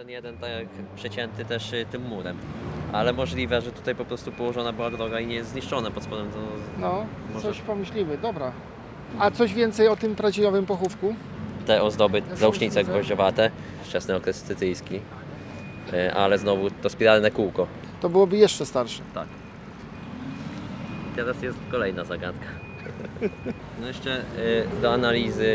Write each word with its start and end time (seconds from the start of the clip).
ten 0.00 0.08
jeden 0.10 0.36
tak 0.38 0.50
przecięty 0.96 1.44
też 1.44 1.72
y, 1.72 1.86
tym 1.90 2.02
murem. 2.06 2.36
Ale 2.92 3.12
możliwe, 3.12 3.60
że 3.62 3.72
tutaj 3.72 3.94
po 3.94 4.04
prostu 4.04 4.32
położona 4.32 4.72
była 4.72 4.90
droga 4.90 5.20
i 5.20 5.26
nie 5.26 5.34
jest 5.34 5.50
zniszczone 5.50 5.90
pod 5.90 6.02
spodem. 6.04 6.30
To 6.30 6.38
No, 6.78 7.06
Może- 7.34 7.48
coś 7.48 7.60
pomyślimy, 7.60 8.18
dobra. 8.18 8.52
A 9.18 9.30
coś 9.30 9.54
więcej 9.54 9.88
o 9.88 9.96
tym 9.96 10.14
pradziejowym 10.16 10.66
pochówku? 10.66 11.14
te 11.66 11.82
ozdoby, 11.82 12.22
zausznice 12.34 12.84
gwoździowate, 12.84 13.50
wczesny 13.84 14.16
okres 14.16 14.36
scytyjski. 14.36 15.00
Y, 15.92 16.14
Ale 16.14 16.38
znowu 16.38 16.70
to 16.70 16.88
spiralne 16.88 17.30
kółko. 17.30 17.66
To 18.00 18.08
byłoby 18.08 18.36
jeszcze 18.36 18.66
starsze. 18.66 19.02
Tak. 19.14 19.28
Teraz 21.16 21.42
jest 21.42 21.58
kolejna 21.70 22.04
zagadka. 22.04 22.46
No 23.80 23.86
jeszcze 23.86 24.18
y, 24.38 24.66
do 24.82 24.92
analizy 24.92 25.54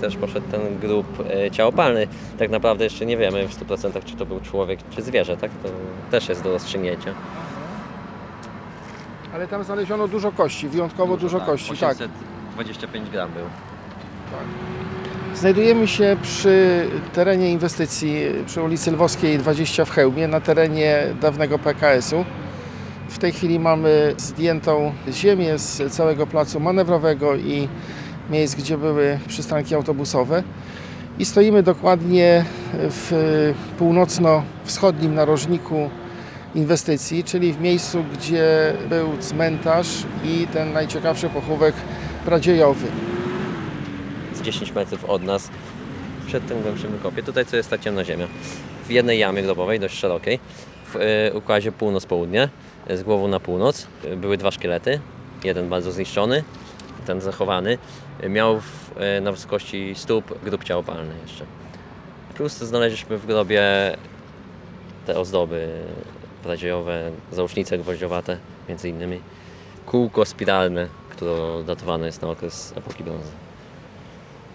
też 0.00 0.16
poszedł 0.16 0.46
ten 0.50 0.78
grób 0.78 1.06
y, 1.46 1.50
ciałopalny. 1.50 2.06
Tak 2.38 2.50
naprawdę 2.50 2.84
jeszcze 2.84 3.06
nie 3.06 3.16
wiemy 3.16 3.48
w 3.48 3.60
100% 3.60 4.04
czy 4.04 4.16
to 4.16 4.26
był 4.26 4.40
człowiek 4.40 4.80
czy 4.90 5.02
zwierzę, 5.02 5.36
tak? 5.36 5.50
To 5.62 5.68
też 6.10 6.28
jest 6.28 6.42
do 6.42 6.52
rozstrzygnięcia. 6.52 7.14
Ale 9.34 9.48
tam 9.48 9.64
znaleziono 9.64 10.08
dużo 10.08 10.32
kości, 10.32 10.68
wyjątkowo 10.68 11.16
dużo, 11.16 11.38
tak, 11.38 11.46
kości, 11.46 11.76
tak. 11.76 11.96
825 11.96 13.10
gram 13.10 13.30
był. 13.32 13.44
Znajdujemy 15.34 15.88
się 15.88 16.16
przy 16.22 16.86
terenie 17.12 17.52
inwestycji 17.52 18.22
przy 18.46 18.62
ulicy 18.62 18.90
Lwowskiej 18.90 19.38
20 19.38 19.84
w 19.84 19.90
Chełmie, 19.90 20.28
na 20.28 20.40
terenie 20.40 21.06
dawnego 21.20 21.58
PKS-u. 21.58 22.24
W 23.08 23.18
tej 23.18 23.32
chwili 23.32 23.58
mamy 23.58 24.14
zdjętą 24.18 24.92
ziemię 25.10 25.58
z 25.58 25.92
całego 25.92 26.26
placu 26.26 26.60
manewrowego 26.60 27.36
i 27.36 27.68
miejsc, 28.30 28.54
gdzie 28.54 28.78
były 28.78 29.18
przystanki 29.28 29.74
autobusowe. 29.74 30.42
I 31.18 31.24
stoimy 31.24 31.62
dokładnie 31.62 32.44
w 32.72 33.52
północno-wschodnim 33.78 35.14
narożniku 35.14 35.90
inwestycji, 36.54 37.24
czyli 37.24 37.52
w 37.52 37.60
miejscu, 37.60 38.04
gdzie 38.12 38.74
był 38.88 39.18
cmentarz 39.20 39.88
i 40.24 40.46
ten 40.52 40.72
najciekawszy 40.72 41.28
pochówek 41.28 41.74
pradziejowy. 42.24 42.86
z 44.34 44.42
10 44.42 44.72
metrów 44.72 45.04
od 45.04 45.22
nas, 45.22 45.50
przed 46.26 46.46
tym 46.46 46.62
głębszym 46.62 46.90
wykopie. 46.92 47.22
Tutaj 47.22 47.46
co 47.46 47.56
jest 47.56 47.70
ta 47.70 47.78
ciemna 47.78 48.04
ziemia. 48.04 48.26
W 48.86 48.90
jednej 48.90 49.18
jamie 49.18 49.42
grobowej, 49.42 49.80
dość 49.80 49.98
szerokiej, 49.98 50.38
w 50.92 50.96
y, 50.96 51.36
układzie 51.38 51.72
północ-południe, 51.72 52.48
z 52.90 53.02
głową 53.02 53.28
na 53.28 53.40
północ, 53.40 53.86
były 54.16 54.36
dwa 54.36 54.50
szkielety. 54.50 55.00
Jeden 55.44 55.68
bardzo 55.68 55.92
zniszczony, 55.92 56.44
ten 57.06 57.20
zachowany. 57.20 57.78
Miał 58.28 58.60
w, 58.60 58.90
y, 59.18 59.20
na 59.20 59.32
wysokości 59.32 59.94
stóp 59.94 60.44
grób 60.44 60.64
ciałopalny 60.64 61.14
jeszcze. 61.22 61.44
Plus 62.34 62.52
znaleźliśmy 62.52 63.18
w 63.18 63.26
grobie 63.26 63.62
te 65.06 65.18
ozdoby 65.18 65.68
pradziejowe, 66.42 67.10
zausznice 67.32 67.78
gwoździowate 67.78 68.38
między 68.68 68.88
innymi. 68.88 69.20
Kółko 69.86 70.24
spiralne, 70.24 70.88
które 71.10 71.64
datowane 71.66 72.06
jest 72.06 72.22
na 72.22 72.28
okres 72.28 72.72
epoki 72.76 73.04
brązu. 73.04 73.30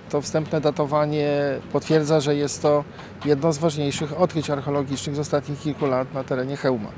To 0.10 0.22
wstępne 0.22 0.62
datowanie 0.62 1.28
potwierdza, 1.72 2.20
że 2.20 2.36
jest 2.36 2.62
to 2.62 2.84
jedno 3.26 3.54
z 3.54 3.58
ważniejszych 3.58 4.22
odkryć 4.22 4.50
archeologicznych 4.50 5.16
z 5.16 5.20
ostatnich 5.20 5.60
kilku 5.60 5.86
lat 5.86 6.14
na 6.14 6.24
terenie 6.24 6.58
Chełma. 6.58 6.90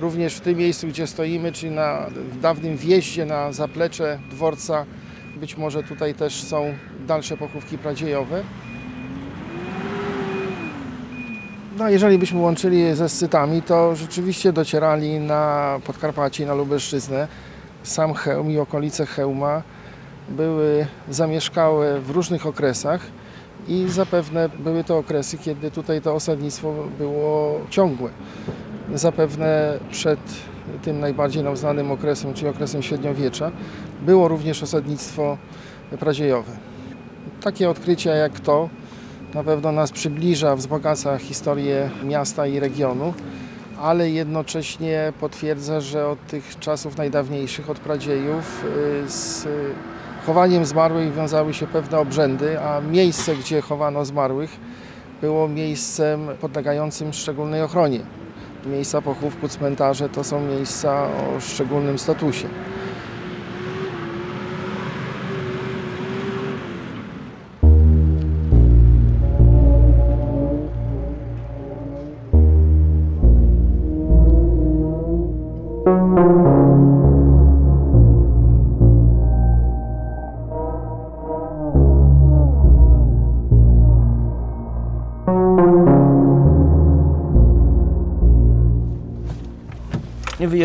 Również 0.00 0.34
w 0.34 0.40
tym 0.40 0.58
miejscu, 0.58 0.86
gdzie 0.86 1.06
stoimy, 1.06 1.52
czyli 1.52 1.72
na 1.74 2.06
dawnym 2.42 2.76
wjeździe 2.76 3.26
na 3.26 3.52
zaplecze 3.52 4.18
dworca, 4.30 4.84
być 5.36 5.56
może 5.56 5.82
tutaj 5.82 6.14
też 6.14 6.42
są 6.42 6.74
dalsze 7.06 7.36
pochówki 7.36 7.78
pradziejowe. 7.78 8.42
No, 11.78 11.88
jeżeli 11.88 12.18
byśmy 12.18 12.40
łączyli 12.40 12.94
ze 12.94 13.08
Scytami, 13.08 13.62
to 13.62 13.96
rzeczywiście 13.96 14.52
docierali 14.52 15.20
na 15.20 15.80
Podkarpacie, 15.86 16.46
na 16.46 16.54
Lubelszczyznę. 16.54 17.28
Sam 17.82 18.14
Chełm 18.14 18.50
i 18.50 18.58
okolice 18.58 19.06
Chełma 19.06 19.62
były 20.28 20.86
zamieszkałe 21.10 22.00
w 22.00 22.10
różnych 22.10 22.46
okresach 22.46 23.00
i 23.68 23.84
zapewne 23.88 24.48
były 24.48 24.84
to 24.84 24.98
okresy, 24.98 25.38
kiedy 25.38 25.70
tutaj 25.70 26.00
to 26.00 26.14
osadnictwo 26.14 26.74
było 26.98 27.60
ciągłe. 27.70 28.10
Zapewne 28.94 29.78
przed 29.90 30.20
tym 30.82 31.00
najbardziej 31.00 31.42
nam 31.42 31.56
znanym 31.56 31.90
okresem, 31.90 32.34
czyli 32.34 32.48
okresem 32.48 32.82
średniowiecza, 32.82 33.50
było 34.02 34.28
również 34.28 34.62
osadnictwo 34.62 35.38
pradziejowe. 36.00 36.52
Takie 37.42 37.70
odkrycia 37.70 38.14
jak 38.14 38.40
to 38.40 38.68
na 39.34 39.44
pewno 39.44 39.72
nas 39.72 39.92
przybliża, 39.92 40.56
wzbogaca 40.56 41.18
historię 41.18 41.90
miasta 42.04 42.46
i 42.46 42.60
regionu, 42.60 43.14
ale 43.80 44.10
jednocześnie 44.10 45.12
potwierdza, 45.20 45.80
że 45.80 46.06
od 46.06 46.26
tych 46.26 46.58
czasów 46.58 46.96
najdawniejszych, 46.96 47.70
od 47.70 47.78
pradziejów, 47.78 48.64
y, 49.04 49.10
z 49.10 49.48
chowaniem 50.26 50.64
zmarłych 50.64 51.14
wiązały 51.14 51.54
się 51.54 51.66
pewne 51.66 51.98
obrzędy, 51.98 52.60
a 52.60 52.80
miejsce, 52.80 53.36
gdzie 53.36 53.60
chowano 53.60 54.04
zmarłych, 54.04 54.50
było 55.20 55.48
miejscem 55.48 56.28
podlegającym 56.40 57.12
szczególnej 57.12 57.62
ochronie. 57.62 58.00
Miejsca 58.66 59.02
pochówku, 59.02 59.48
cmentarze 59.48 60.08
to 60.08 60.24
są 60.24 60.40
miejsca 60.40 61.04
o 61.04 61.40
szczególnym 61.40 61.98
statusie. 61.98 62.48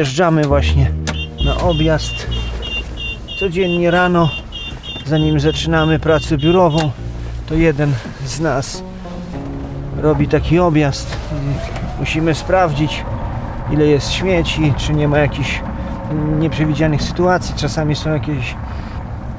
Wyjeżdżamy 0.03 0.43
właśnie 0.43 0.91
na 1.45 1.57
objazd. 1.57 2.27
Codziennie 3.39 3.91
rano, 3.91 4.29
zanim 5.05 5.39
zaczynamy 5.39 5.99
pracę 5.99 6.37
biurową, 6.37 6.91
to 7.49 7.55
jeden 7.55 7.93
z 8.25 8.39
nas 8.39 8.83
robi 10.01 10.27
taki 10.27 10.59
objazd. 10.59 11.17
Musimy 11.99 12.35
sprawdzić, 12.35 13.05
ile 13.71 13.85
jest 13.85 14.11
śmieci, 14.11 14.73
czy 14.77 14.93
nie 14.93 15.07
ma 15.07 15.17
jakichś 15.17 15.61
nieprzewidzianych 16.39 17.01
sytuacji. 17.01 17.55
Czasami 17.55 17.95
są 17.95 18.13
jakieś 18.13 18.55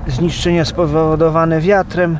zniszczenia 0.07 0.65
spowodowane 0.65 1.61
wiatrem. 1.61 2.19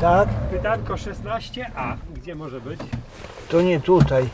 Tak? 0.00 0.28
Pytanko 0.28 0.94
16a. 0.94 1.96
Gdzie 2.14 2.34
może 2.34 2.60
być? 2.60 2.80
To 3.48 3.62
nie 3.62 3.80
tutaj. 3.80 4.28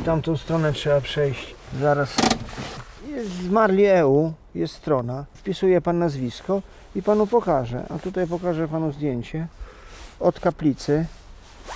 W 0.00 0.04
tamtą 0.04 0.36
stronę 0.36 0.72
trzeba 0.72 1.00
przejść. 1.00 1.54
Zaraz. 1.80 2.16
Jest 3.10 3.30
z 3.30 3.48
Marli 3.48 3.86
EU, 3.86 4.32
jest 4.54 4.74
strona. 4.74 5.24
Wpisuje 5.34 5.80
pan 5.80 5.98
nazwisko 5.98 6.62
i 6.96 7.02
panu 7.02 7.26
pokażę. 7.26 7.86
A 7.90 7.98
tutaj 7.98 8.26
pokażę 8.26 8.68
panu 8.68 8.92
zdjęcie 8.92 9.46
od 10.20 10.40
kaplicy. 10.40 11.06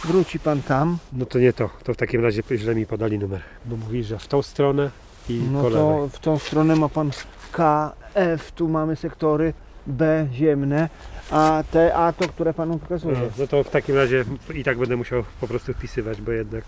Wróci 0.05 0.39
pan 0.41 0.63
tam. 0.63 0.99
No 1.13 1.27
to 1.27 1.39
nie 1.39 1.53
to. 1.53 1.71
To 1.85 1.95
w 1.95 1.97
takim 1.97 2.23
razie 2.25 2.43
źle 2.57 2.75
mi 2.75 2.87
podali 2.87 3.19
numer. 3.19 3.41
Bo 3.65 3.77
mówi, 3.77 4.05
że 4.05 4.19
w 4.19 4.29
tą 4.29 4.43
stronę 4.43 4.91
i 5.29 5.43
No 5.53 5.63
po 5.63 5.69
lewej. 5.69 5.83
to 5.83 6.09
w 6.09 6.19
tą 6.19 6.39
stronę 6.39 6.77
ma 6.77 6.89
pan 6.89 7.11
K, 7.53 7.93
F, 8.15 8.53
tu 8.53 8.69
mamy 8.69 8.97
sektory 8.97 9.53
B 9.87 10.27
ziemne, 10.33 10.89
a 11.31 11.65
te 11.71 11.95
A 11.95 12.13
to, 12.13 12.29
które 12.29 12.55
panu 12.55 12.73
No, 12.73 12.79
pokazuję. 12.79 13.17
no 13.39 13.47
to 13.47 13.65
w 13.65 13.71
takim 13.71 13.97
razie 13.97 14.25
i 14.55 14.65
tak 14.65 14.79
będę 14.79 14.97
musiał 14.97 15.25
po 15.41 15.49
prostu 15.49 15.73
wpisywać, 15.75 16.21
bo 16.21 16.33
jednak. 16.33 16.65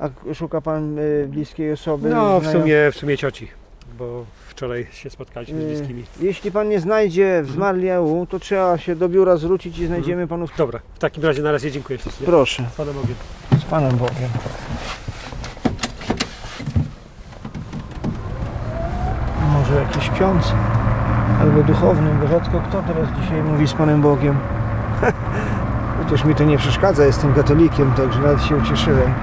A 0.00 0.34
szuka 0.34 0.60
pan 0.60 0.98
y, 0.98 1.26
bliskiej 1.28 1.72
osoby? 1.72 2.08
No 2.08 2.40
w 2.40 2.46
sumie 2.46 2.90
w 2.92 2.96
sumie 2.96 3.18
cioci. 3.18 3.48
Bo 3.98 4.24
wczoraj 4.48 4.86
się 4.92 5.10
spotkaliśmy 5.10 5.60
z 5.60 5.64
Y, 5.64 5.66
bliskimi. 5.66 6.04
Jeśli 6.20 6.52
pan 6.52 6.68
nie 6.68 6.80
znajdzie 6.80 7.42
w 7.44 7.50
Zmarli 7.50 7.88
EU, 7.88 8.26
to 8.26 8.38
trzeba 8.38 8.78
się 8.78 8.96
do 8.96 9.08
biura 9.08 9.36
zwrócić 9.36 9.78
i 9.78 9.86
znajdziemy 9.86 10.26
panu. 10.26 10.46
Dobra, 10.58 10.80
w 10.94 10.98
takim 10.98 11.24
razie 11.24 11.42
na 11.42 11.52
razie 11.52 11.70
dziękuję 11.70 11.98
ślicznie. 11.98 12.26
Proszę, 12.26 12.64
Z 12.72 12.76
Panem 12.76 12.94
Bogiem. 12.94 13.14
z 13.60 13.64
Panem 13.64 13.96
Bogiem. 13.96 14.28
Może 19.52 19.74
jakiś 19.74 20.10
ksiądz 20.10 20.52
albo 21.40 21.62
duchowny, 21.62 22.10
bo 22.22 22.26
rzadko 22.28 22.60
kto 22.68 22.82
teraz 22.82 23.08
dzisiaj 23.22 23.42
mówi 23.42 23.66
z 23.68 23.72
Panem 23.72 24.02
Bogiem. 24.02 24.36
Chociaż 26.04 26.24
mi 26.24 26.34
to 26.34 26.44
nie 26.44 26.58
przeszkadza, 26.58 27.04
jestem 27.04 27.34
katolikiem, 27.34 27.92
także 27.92 28.18
nawet 28.20 28.42
się 28.42 28.56
ucieszyłem. 28.56 29.14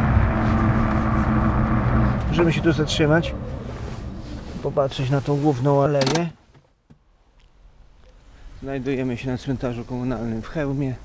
Możemy 2.37 2.53
się 2.53 2.61
tu 2.61 2.71
zatrzymać, 2.71 3.33
popatrzeć 4.63 5.09
na 5.09 5.21
tą 5.21 5.37
główną 5.37 5.83
aleję. 5.83 6.29
Znajdujemy 8.63 9.17
się 9.17 9.31
na 9.31 9.37
cmentarzu 9.37 9.85
komunalnym 9.85 10.41
w 10.41 10.47
Chełmie. 10.47 10.95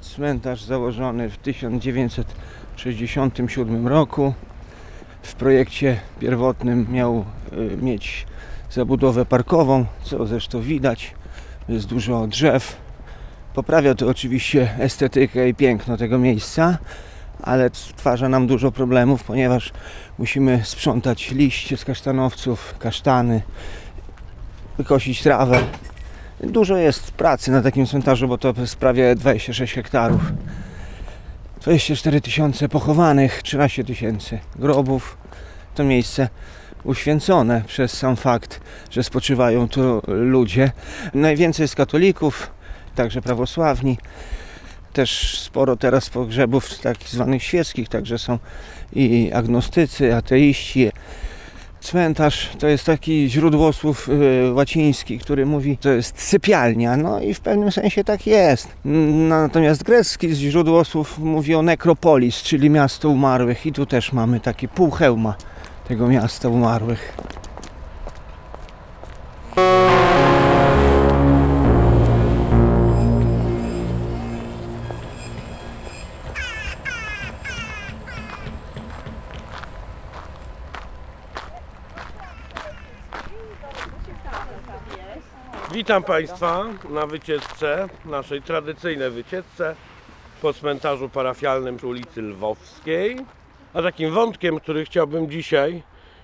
Cmentarz 0.00 0.62
założony 0.62 1.30
w 1.30 1.36
1967 1.36 3.88
roku. 3.88 4.34
W 5.22 5.34
projekcie 5.34 6.00
pierwotnym 6.20 6.86
miał 6.90 7.24
y, 7.52 7.76
mieć 7.76 8.26
zabudowę 8.70 9.26
parkową, 9.26 9.86
co 10.02 10.26
zresztą 10.26 10.60
widać. 10.60 11.14
Jest 11.68 11.86
dużo 11.86 12.26
drzew. 12.26 12.76
Poprawia 13.54 13.94
to 13.94 14.08
oczywiście 14.08 14.74
estetykę 14.78 15.48
i 15.48 15.54
piękno 15.54 15.96
tego 15.96 16.18
miejsca, 16.18 16.78
ale 17.42 17.70
stwarza 17.72 18.28
nam 18.28 18.46
dużo 18.46 18.72
problemów, 18.72 19.24
ponieważ 19.24 19.72
musimy 20.18 20.60
sprzątać 20.64 21.30
liście 21.30 21.76
z 21.76 21.84
kasztanowców, 21.84 22.74
kasztany, 22.78 23.42
wykosić 24.78 25.22
trawę. 25.22 25.62
Dużo 26.40 26.76
jest 26.76 27.10
pracy 27.10 27.50
na 27.50 27.62
takim 27.62 27.86
cmentarzu, 27.86 28.28
bo 28.28 28.38
to 28.38 28.54
jest 28.58 28.76
prawie 28.76 29.14
26 29.14 29.74
hektarów. 29.74 30.22
24 31.60 32.20
tysiące 32.20 32.68
pochowanych, 32.68 33.42
13 33.42 33.84
tysięcy 33.84 34.38
grobów. 34.56 35.16
To 35.74 35.84
miejsce 35.84 36.28
uświęcone 36.84 37.62
przez 37.66 37.92
sam 37.92 38.16
fakt, 38.16 38.60
że 38.90 39.02
spoczywają 39.02 39.68
tu 39.68 40.02
ludzie. 40.06 40.72
Najwięcej 41.14 41.64
jest 41.64 41.74
katolików, 41.74 42.50
także 42.94 43.22
prawosławni. 43.22 43.98
Też 44.92 45.40
sporo 45.40 45.76
teraz 45.76 46.10
pogrzebów 46.10 46.78
tak 46.78 46.96
zwanych 47.06 47.42
świeckich, 47.42 47.88
także 47.88 48.18
są 48.18 48.38
i 48.92 49.30
agnostycy, 49.34 50.14
ateiści. 50.14 50.90
Cmentarz 51.80 52.50
to 52.58 52.68
jest 52.68 52.84
taki 52.84 53.30
źródłosłów 53.30 54.08
y, 54.08 54.52
łaciński, 54.52 55.18
który 55.18 55.46
mówi, 55.46 55.78
to 55.78 55.90
jest 55.90 56.22
sypialnia, 56.22 56.96
no 56.96 57.20
i 57.20 57.34
w 57.34 57.40
pewnym 57.40 57.72
sensie 57.72 58.04
tak 58.04 58.26
jest. 58.26 58.68
Natomiast 59.28 59.82
grecki 59.82 60.34
z 60.34 60.38
źródłosłów 60.38 61.18
mówi 61.18 61.54
o 61.54 61.62
nekropolis, 61.62 62.42
czyli 62.42 62.70
miasto 62.70 63.08
umarłych 63.08 63.66
i 63.66 63.72
tu 63.72 63.86
też 63.86 64.12
mamy 64.12 64.40
taki 64.40 64.68
pół 64.68 64.90
hełma 64.90 65.34
tego 65.88 66.08
miasta 66.08 66.48
umarłych. 66.48 67.12
Witam 85.90 86.02
Państwa 86.02 86.64
na 86.90 87.06
wycieczce, 87.06 87.88
naszej 88.04 88.42
tradycyjnej 88.42 89.10
wycieczce 89.10 89.74
po 90.42 90.52
cmentarzu 90.52 91.08
parafialnym 91.08 91.76
przy 91.76 91.86
ulicy 91.86 92.22
Lwowskiej. 92.22 93.16
A 93.74 93.82
takim 93.82 94.10
wątkiem, 94.10 94.60
który 94.60 94.84
chciałbym 94.84 95.30
dzisiaj 95.30 95.82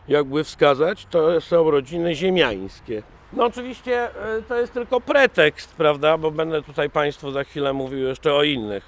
jakby 0.08 0.44
wskazać, 0.44 1.06
to 1.10 1.40
są 1.40 1.70
rodziny 1.70 2.14
ziemiańskie. 2.14 3.02
No 3.32 3.44
oczywiście 3.44 4.02
e, 4.04 4.42
to 4.42 4.58
jest 4.58 4.72
tylko 4.72 5.00
pretekst, 5.00 5.74
prawda, 5.74 6.18
bo 6.18 6.30
będę 6.30 6.62
tutaj 6.62 6.90
Państwu 6.90 7.30
za 7.30 7.44
chwilę 7.44 7.72
mówił 7.72 7.98
jeszcze 8.08 8.34
o 8.34 8.42
innych 8.42 8.84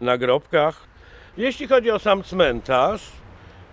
nagrobkach. 0.00 0.80
Jeśli 1.36 1.68
chodzi 1.68 1.90
o 1.90 1.98
sam 1.98 2.22
cmentarz, 2.22 3.12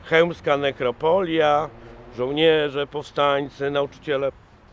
chełmska 0.03 0.57
nekropolia, 0.57 1.69
żołnierze, 2.17 2.87
powstańcy, 2.87 3.71
nauczyciele 3.71 4.31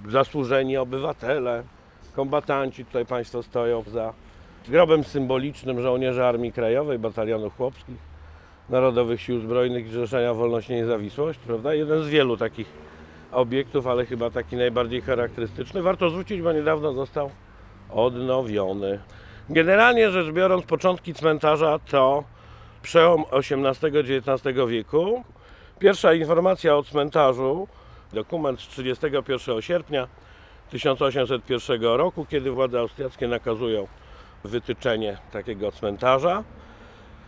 zasłużeni 0.08 0.76
obywatele, 0.76 1.62
kombatanci, 2.16 2.84
tutaj 2.84 3.06
Państwo 3.06 3.42
stoją 3.42 3.82
za 3.82 4.12
grobem 4.68 5.04
symbolicznym 5.04 5.80
żołnierzy 5.80 6.24
Armii 6.24 6.52
Krajowej, 6.52 6.98
Batalionów 6.98 7.56
Chłopskich, 7.56 7.96
Narodowych 8.68 9.20
Sił 9.20 9.40
Zbrojnych 9.40 9.86
i 9.86 9.90
Zrzeszenia 9.90 10.34
Wolność 10.34 10.70
i 10.70 10.74
Niezawisłość, 10.74 11.38
prawda? 11.38 11.74
Jeden 11.74 12.02
z 12.02 12.08
wielu 12.08 12.36
takich 12.36 12.66
obiektów, 13.32 13.86
ale 13.86 14.06
chyba 14.06 14.30
taki 14.30 14.56
najbardziej 14.56 15.00
charakterystyczny. 15.00 15.82
Warto 15.82 16.10
zwrócić, 16.10 16.42
bo 16.42 16.52
niedawno 16.52 16.92
został 16.92 17.30
odnowiony. 17.90 18.98
Generalnie 19.50 20.10
rzecz 20.10 20.32
biorąc, 20.32 20.64
początki 20.64 21.14
cmentarza 21.14 21.78
to 21.78 22.24
przełom 22.82 23.24
XVIII-XIX 23.32 24.56
wieku. 24.68 25.24
Pierwsza 25.78 26.14
informacja 26.14 26.76
o 26.76 26.82
cmentarzu 26.82 27.68
dokument 28.12 28.60
z 28.60 28.68
31 28.68 29.62
sierpnia 29.62 30.08
1801 30.70 31.82
roku, 31.82 32.26
kiedy 32.26 32.50
władze 32.50 32.80
austriackie 32.80 33.28
nakazują 33.28 33.86
wytyczenie 34.44 35.18
takiego 35.32 35.72
cmentarza. 35.72 36.44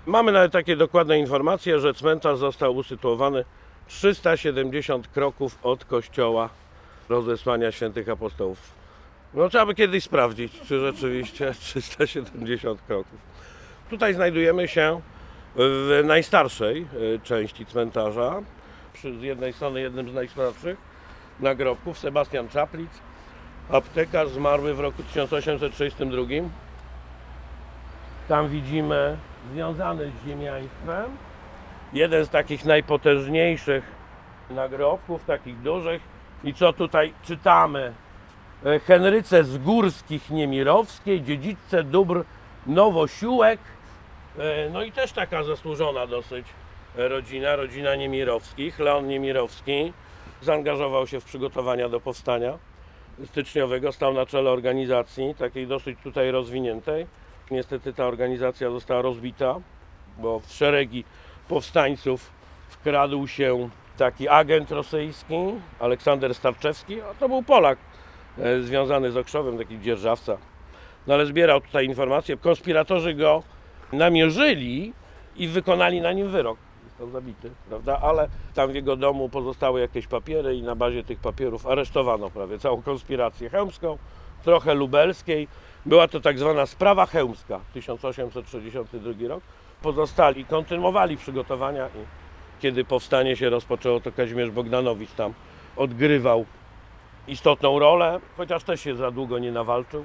Mamy 0.06 0.32
nawet 0.32 0.52
takie 0.52 0.76
dokładne 0.76 1.18
informacje, 1.18 1.80
że 1.80 1.94
cmentarz 1.94 2.38
został 2.38 2.76
usytuowany 2.76 3.44
370 3.86 5.08
kroków 5.08 5.58
od 5.62 5.84
kościoła 5.84 6.48
rozesłania 7.08 7.72
świętych 7.72 8.08
apostołów. 8.08 8.58
No 9.34 9.48
trzeba 9.48 9.66
by 9.66 9.74
kiedyś 9.74 10.04
sprawdzić, 10.04 10.60
czy 10.60 10.80
rzeczywiście 10.80 11.54
370 11.60 12.82
kroków. 12.82 13.18
Tutaj 13.90 14.14
znajdujemy 14.14 14.68
się 14.68 15.00
w 15.56 16.02
najstarszej 16.04 16.86
y, 16.94 17.20
części 17.24 17.66
cmentarza, 17.66 18.42
przy, 18.92 19.18
z 19.18 19.22
jednej 19.22 19.52
strony 19.52 19.80
jednym 19.80 20.10
z 20.10 20.14
najstarszych 20.14 20.78
nagrobków, 21.40 21.98
Sebastian 21.98 22.48
Czaplic, 22.48 22.90
aptekarz 23.70 24.28
zmarły 24.28 24.74
w 24.74 24.80
roku 24.80 25.02
1832. 25.02 26.22
Tam 28.28 28.48
widzimy 28.48 29.16
związany 29.52 30.10
z 30.10 30.26
ziemiaństwem 30.28 31.16
jeden 31.92 32.24
z 32.24 32.28
takich 32.30 32.64
najpotężniejszych 32.64 33.84
nagrobków, 34.50 35.24
takich 35.24 35.60
dużych. 35.60 36.02
I 36.44 36.54
co 36.54 36.72
tutaj 36.72 37.12
czytamy? 37.22 37.92
E, 38.64 38.78
Henryce 38.78 39.44
z 39.44 39.58
Górskich 39.58 40.30
Niemirowskiej, 40.30 41.22
dziedziczce 41.22 41.84
dóbr 41.84 42.24
Nowosiłek. 42.66 43.60
E, 44.38 44.70
No 44.70 44.82
i 44.82 44.92
też 44.92 45.12
taka 45.12 45.44
zasłużona 45.44 46.06
dosyć 46.06 46.46
rodzina, 46.94 47.56
rodzina 47.56 47.94
Niemirowskich. 47.94 48.78
Leon 48.78 49.08
Niemirowski 49.08 49.92
zaangażował 50.42 51.06
się 51.06 51.20
w 51.20 51.24
przygotowania 51.24 51.88
do 51.88 52.00
powstania 52.00 52.58
styczniowego, 53.26 53.92
stał 53.92 54.14
na 54.14 54.26
czele 54.26 54.50
organizacji, 54.50 55.34
takiej 55.38 55.66
dosyć 55.66 55.98
tutaj 56.02 56.30
rozwiniętej. 56.30 57.06
Niestety 57.50 57.92
ta 57.92 58.06
organizacja 58.06 58.70
została 58.70 59.02
rozbita, 59.02 59.60
bo 60.18 60.40
w 60.40 60.52
szeregi 60.52 61.04
powstańców 61.48 62.30
wkradł 62.68 63.26
się 63.26 63.68
taki 63.96 64.28
agent 64.28 64.70
rosyjski, 64.70 65.34
Aleksander 65.80 66.34
Starczewski, 66.34 67.00
a 67.00 67.14
to 67.14 67.28
był 67.28 67.42
Polak 67.42 67.78
e, 68.38 68.60
związany 68.60 69.10
z 69.10 69.16
Okrzowem, 69.16 69.58
taki 69.58 69.80
dzierżawca. 69.80 70.38
No 71.06 71.14
ale 71.14 71.26
zbierał 71.26 71.60
tutaj 71.60 71.86
informacje. 71.86 72.36
Konspiratorzy 72.36 73.14
go 73.14 73.42
namierzyli 73.92 74.92
i 75.36 75.48
wykonali 75.48 76.00
na 76.00 76.12
nim 76.12 76.28
wyrok. 76.28 76.58
Został 77.00 77.20
zabity, 77.20 77.50
prawda? 77.68 77.98
Ale 78.02 78.28
tam 78.54 78.72
w 78.72 78.74
jego 78.74 78.96
domu 78.96 79.28
pozostały 79.28 79.80
jakieś 79.80 80.06
papiery 80.06 80.56
i 80.56 80.62
na 80.62 80.74
bazie 80.74 81.04
tych 81.04 81.18
papierów 81.18 81.66
aresztowano 81.66 82.30
prawie 82.30 82.58
całą 82.58 82.82
konspirację 82.82 83.50
chełmską, 83.50 83.98
trochę 84.44 84.74
lubelskiej. 84.74 85.48
Była 85.86 86.08
to 86.08 86.20
tak 86.20 86.38
zwana 86.38 86.66
sprawa 86.66 87.06
chełmska, 87.06 87.60
1862 87.72 89.28
rok. 89.28 89.42
Pozostali 89.82 90.44
kontynuowali 90.44 91.16
przygotowania 91.16 91.86
i 91.86 92.04
kiedy 92.60 92.84
powstanie 92.84 93.36
się 93.36 93.50
rozpoczęło, 93.50 94.00
to 94.00 94.12
Kazimierz 94.12 94.50
Bogdanowicz 94.50 95.12
tam 95.12 95.34
odgrywał 95.76 96.44
istotną 97.28 97.78
rolę, 97.78 98.20
chociaż 98.36 98.64
też 98.64 98.80
się 98.80 98.96
za 98.96 99.10
długo 99.10 99.38
nie 99.38 99.52
nawalczył, 99.52 100.04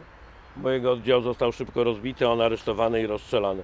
bo 0.56 0.70
jego 0.70 0.92
oddział 0.92 1.22
został 1.22 1.52
szybko 1.52 1.84
rozbity, 1.84 2.28
on 2.28 2.42
aresztowany 2.42 3.02
i 3.02 3.08
rozstrzelany. 3.08 3.64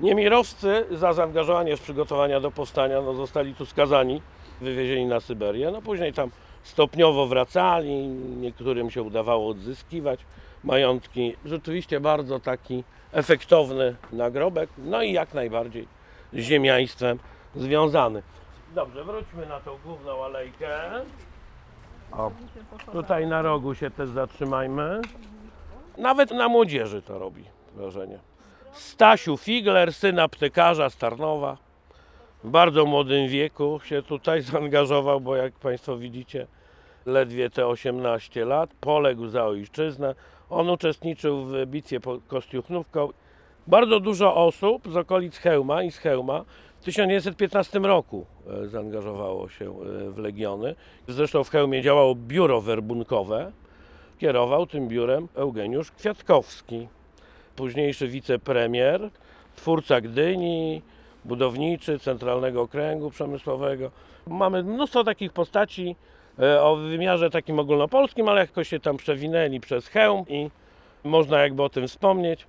Niemirowscy 0.00 0.84
za 0.90 1.12
zaangażowanie 1.12 1.76
w 1.76 1.80
przygotowania 1.80 2.40
do 2.40 2.50
powstania 2.50 3.00
no, 3.00 3.14
zostali 3.14 3.54
tu 3.54 3.66
skazani, 3.66 4.22
wywiezieni 4.60 5.06
na 5.06 5.20
Syberię. 5.20 5.70
No 5.70 5.82
później 5.82 6.12
tam 6.12 6.30
stopniowo 6.62 7.26
wracali, 7.26 8.08
niektórym 8.08 8.90
się 8.90 9.02
udawało 9.02 9.48
odzyskiwać 9.48 10.20
majątki. 10.64 11.36
Rzeczywiście 11.44 12.00
bardzo 12.00 12.40
taki 12.40 12.84
efektowny 13.12 13.96
nagrobek, 14.12 14.70
no 14.78 15.02
i 15.02 15.12
jak 15.12 15.34
najbardziej 15.34 15.88
z 16.32 16.38
ziemiaństwem 16.38 17.18
związany. 17.54 18.22
Dobrze, 18.74 19.04
wróćmy 19.04 19.46
na 19.46 19.60
tą 19.60 19.70
główną 19.84 20.24
alejkę. 20.24 20.90
O, 22.12 22.30
tutaj 22.92 23.26
na 23.26 23.42
rogu 23.42 23.74
się 23.74 23.90
też 23.90 24.08
zatrzymajmy. 24.08 25.00
Nawet 25.98 26.30
na 26.30 26.48
młodzieży 26.48 27.02
to 27.02 27.18
robi 27.18 27.44
wrażenie. 27.74 28.27
Stasiu 28.72 29.36
Figler, 29.36 29.92
syn 29.92 30.18
aptekarza 30.18 30.90
z 30.90 30.96
Tarnowa. 30.96 31.56
W 32.44 32.50
bardzo 32.50 32.86
młodym 32.86 33.28
wieku 33.28 33.80
się 33.84 34.02
tutaj 34.02 34.42
zaangażował, 34.52 35.20
bo 35.20 35.36
jak 35.36 35.52
Państwo 35.52 35.96
widzicie, 35.96 36.46
ledwie 37.06 37.50
te 37.50 37.66
18 37.66 38.44
lat. 38.44 38.70
Poległ 38.80 39.28
za 39.28 39.44
ojczyznę. 39.44 40.14
On 40.50 40.70
uczestniczył 40.70 41.44
w 41.44 41.66
bitwie 41.66 42.00
pod 42.00 42.24
Kostiuchnówką 42.26 43.08
Bardzo 43.66 44.00
dużo 44.00 44.34
osób 44.34 44.92
z 44.92 44.96
okolic 44.96 45.36
Chełma 45.36 45.82
i 45.82 45.90
z 45.90 45.98
Chełma 45.98 46.44
w 46.80 46.84
1915 46.84 47.78
roku 47.78 48.26
e, 48.46 48.68
zaangażowało 48.68 49.48
się 49.48 49.70
e, 49.70 50.10
w 50.10 50.18
Legiony. 50.18 50.74
Zresztą 51.08 51.44
w 51.44 51.50
Chełmie 51.50 51.82
działało 51.82 52.14
biuro 52.14 52.60
werbunkowe. 52.60 53.52
Kierował 54.18 54.66
tym 54.66 54.88
biurem 54.88 55.28
Eugeniusz 55.34 55.90
Kwiatkowski, 55.90 56.88
późniejszy 57.58 58.08
wicepremier, 58.08 59.10
twórca 59.56 60.00
Gdyni, 60.00 60.82
budowniczy 61.24 61.98
Centralnego 61.98 62.62
Okręgu 62.62 63.10
Przemysłowego. 63.10 63.90
Mamy 64.26 64.62
mnóstwo 64.62 65.04
takich 65.04 65.32
postaci 65.32 65.96
e, 66.38 66.62
o 66.62 66.76
wymiarze 66.76 67.30
takim 67.30 67.58
ogólnopolskim, 67.58 68.28
ale 68.28 68.40
jakoś 68.40 68.68
się 68.68 68.80
tam 68.80 68.96
przewinęli 68.96 69.60
przez 69.60 69.88
Chełm 69.88 70.24
i 70.28 70.50
można 71.04 71.38
jakby 71.38 71.62
o 71.62 71.68
tym 71.68 71.88
wspomnieć. 71.88 72.46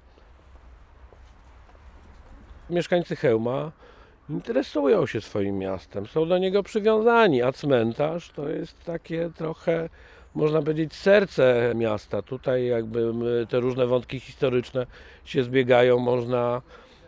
Mieszkańcy 2.70 3.16
Chełma 3.16 3.72
interesują 4.30 5.06
się 5.06 5.22
swoim 5.22 5.58
miastem, 5.58 6.08
są 6.08 6.28
do 6.28 6.38
niego 6.38 6.64
przywiązani, 6.64 7.42
a 7.42 7.52
cmentarz 7.52 8.30
to 8.30 8.50
jest 8.50 8.84
takie 8.84 9.30
trochę, 9.38 9.90
można 10.36 10.62
powiedzieć, 10.62 10.94
serce 10.94 11.74
miasta. 11.76 12.22
Tutaj 12.22 12.66
jakby 12.66 13.14
te 13.50 13.60
różne 13.60 13.88
wątki 13.88 14.20
historyczne 14.20 14.86
się 15.26 15.44
zbiegają, 15.44 16.00
można 16.00 16.62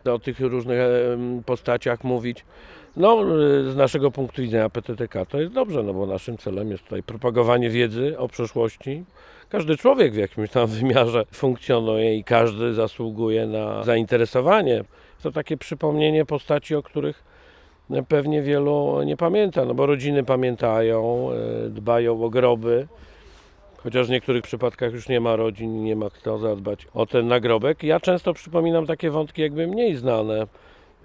o 0.05 0.19
tych 0.19 0.39
różnych 0.39 0.79
em, 0.79 1.43
postaciach 1.45 2.03
mówić. 2.03 2.45
No, 2.95 3.25
z 3.71 3.75
naszego 3.75 4.11
punktu 4.11 4.41
widzenia 4.41 4.69
PTTK 4.69 5.25
to 5.25 5.41
jest 5.41 5.53
dobrze, 5.53 5.83
no 5.83 5.93
bo 5.93 6.05
naszym 6.05 6.37
celem 6.37 6.71
jest 6.71 6.83
tutaj 6.83 7.03
propagowanie 7.03 7.69
wiedzy 7.69 8.17
o 8.17 8.27
przeszłości. 8.27 9.03
Każdy 9.49 9.77
człowiek 9.77 10.13
w 10.13 10.17
jakimś 10.17 10.49
tam 10.49 10.67
wymiarze 10.79 11.25
funkcjonuje 11.31 12.17
i 12.17 12.23
każdy 12.23 12.73
zasługuje 12.73 13.47
na 13.47 13.83
zainteresowanie. 13.83 14.83
To 15.23 15.31
takie 15.31 15.57
przypomnienie 15.57 16.25
postaci, 16.25 16.75
o 16.75 16.83
których 16.83 17.23
pewnie 18.07 18.41
wielu 18.41 19.03
nie 19.03 19.17
pamięta, 19.17 19.65
no 19.65 19.73
bo 19.73 19.85
rodziny 19.85 20.23
pamiętają, 20.23 21.29
y, 21.65 21.69
dbają 21.69 22.23
o 22.23 22.29
groby. 22.29 22.87
Chociaż 23.83 24.07
w 24.07 24.09
niektórych 24.09 24.43
przypadkach 24.43 24.93
już 24.93 25.09
nie 25.09 25.19
ma 25.19 25.35
rodzin, 25.35 25.83
nie 25.83 25.95
ma 25.95 26.09
kto 26.09 26.37
zadbać 26.37 26.87
o 26.93 27.05
ten 27.05 27.27
nagrobek. 27.27 27.83
Ja 27.83 27.99
często 27.99 28.33
przypominam 28.33 28.87
takie 28.87 29.11
wątki 29.11 29.41
jakby 29.41 29.67
mniej 29.67 29.95
znane. 29.95 30.47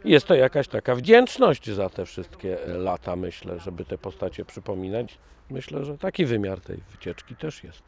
Jest 0.05 0.27
to 0.27 0.35
jakaś 0.35 0.69
taka 0.69 0.95
wdzięczność 0.95 1.71
za 1.71 1.91
te 1.91 2.07
wszystkie 2.07 2.59
lata, 2.67 3.17
myślę, 3.17 3.59
żeby 3.59 3.85
te 3.85 3.99
postacie 3.99 4.45
przypominać. 4.45 5.19
Myślę, 5.51 5.85
że 5.85 5.99
taki 5.99 6.27
wymiar 6.27 6.61
tej 6.61 6.77
wycieczki 6.91 7.37
też 7.37 7.65
jest. 7.65 7.83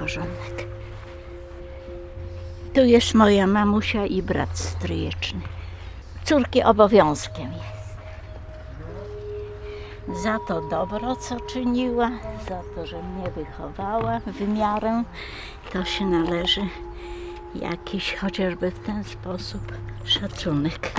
Porządek. 0.00 0.66
Tu 2.74 2.80
jest 2.84 3.14
moja 3.14 3.46
mamusia 3.46 4.06
i 4.06 4.22
brat 4.22 4.58
stryjeczny. 4.58 5.40
Córki 6.24 6.62
obowiązkiem 6.62 7.52
jest. 7.52 7.80
Za 10.22 10.38
to 10.48 10.60
dobro, 10.60 11.16
co 11.16 11.40
czyniła, 11.40 12.10
za 12.48 12.62
to, 12.74 12.86
że 12.86 13.02
mnie 13.02 13.30
wychowała 13.30 14.20
w 14.20 14.48
miarę, 14.48 15.04
to 15.72 15.84
się 15.84 16.04
należy 16.04 16.60
jakiś 17.54 18.14
chociażby 18.14 18.70
w 18.70 18.86
ten 18.86 19.04
sposób 19.04 19.72
szacunek. 20.04 20.92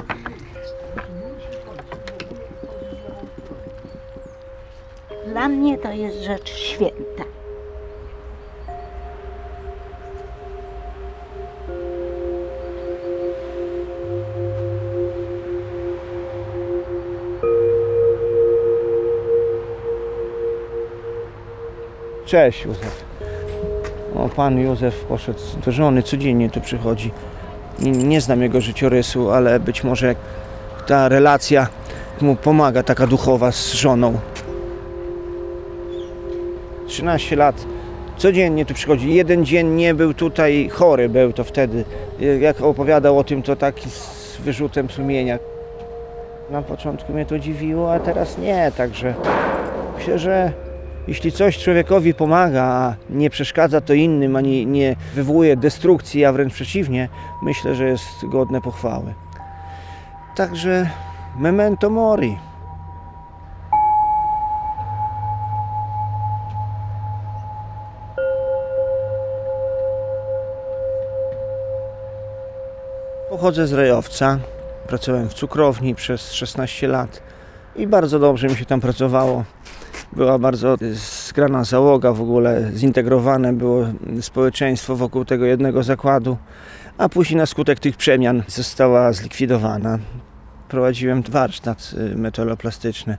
Dla 5.27 5.47
mnie 5.47 5.77
to 5.77 5.91
jest 5.91 6.17
rzecz 6.23 6.49
święta. 6.49 7.40
Cześć 22.31 22.65
Józef. 22.65 23.05
O, 24.15 24.29
pan 24.29 24.59
Józef 24.59 24.99
poszedł 24.99 25.39
do 25.65 25.71
żony, 25.71 26.03
codziennie 26.03 26.49
tu 26.49 26.61
przychodzi. 26.61 27.11
Nie, 27.79 27.91
nie 27.91 28.21
znam 28.21 28.41
jego 28.41 28.61
życiorysu, 28.61 29.31
ale 29.31 29.59
być 29.59 29.83
może 29.83 30.15
ta 30.87 31.09
relacja 31.09 31.67
mu 32.21 32.35
pomaga, 32.35 32.83
taka 32.83 33.07
duchowa 33.07 33.51
z 33.51 33.73
żoną. 33.73 34.19
13 36.87 37.35
lat, 37.35 37.65
codziennie 38.17 38.65
tu 38.65 38.73
przychodzi. 38.73 39.13
Jeden 39.13 39.45
dzień 39.45 39.67
nie 39.67 39.93
był 39.93 40.13
tutaj, 40.13 40.69
chory 40.69 41.09
był 41.09 41.33
to 41.33 41.43
wtedy. 41.43 41.85
Jak 42.39 42.61
opowiadał 42.61 43.19
o 43.19 43.23
tym, 43.23 43.43
to 43.43 43.55
taki 43.55 43.89
z 43.89 44.37
wyrzutem 44.39 44.89
sumienia. 44.89 45.39
Na 46.49 46.61
początku 46.61 47.13
mnie 47.13 47.25
to 47.25 47.39
dziwiło, 47.39 47.93
a 47.93 47.99
teraz 47.99 48.37
nie, 48.37 48.71
także 48.77 49.13
myślę, 49.97 50.19
że 50.19 50.53
jeśli 51.07 51.31
coś 51.31 51.57
człowiekowi 51.57 52.13
pomaga, 52.13 52.63
a 52.63 52.95
nie 53.09 53.29
przeszkadza 53.29 53.81
to 53.81 53.93
innym, 53.93 54.35
ani 54.35 54.65
nie 54.67 54.95
wywołuje 55.15 55.57
destrukcji, 55.57 56.25
a 56.25 56.33
wręcz 56.33 56.53
przeciwnie, 56.53 57.09
myślę, 57.41 57.75
że 57.75 57.87
jest 57.87 58.05
godne 58.23 58.61
pochwały. 58.61 59.13
Także 60.35 60.89
memento 61.37 61.89
mori. 61.89 62.37
Pochodzę 73.29 73.67
z 73.67 73.73
Rejowca. 73.73 74.39
Pracowałem 74.87 75.29
w 75.29 75.33
cukrowni 75.33 75.95
przez 75.95 76.31
16 76.31 76.87
lat 76.87 77.21
i 77.75 77.87
bardzo 77.87 78.19
dobrze 78.19 78.47
mi 78.47 78.55
się 78.55 78.65
tam 78.65 78.81
pracowało. 78.81 79.43
Była 80.13 80.39
bardzo 80.39 80.77
zgrana 81.27 81.63
załoga 81.63 82.13
w 82.13 82.21
ogóle, 82.21 82.71
zintegrowane 82.75 83.53
było 83.53 83.87
społeczeństwo 84.21 84.95
wokół 84.95 85.25
tego 85.25 85.45
jednego 85.45 85.83
zakładu, 85.83 86.37
a 86.97 87.09
później 87.09 87.37
na 87.37 87.45
skutek 87.45 87.79
tych 87.79 87.97
przemian 87.97 88.43
została 88.47 89.13
zlikwidowana. 89.13 89.99
Prowadziłem 90.69 91.21
warsztat 91.21 91.91
y, 92.13 92.17
metaloplastyczny, 92.17 93.17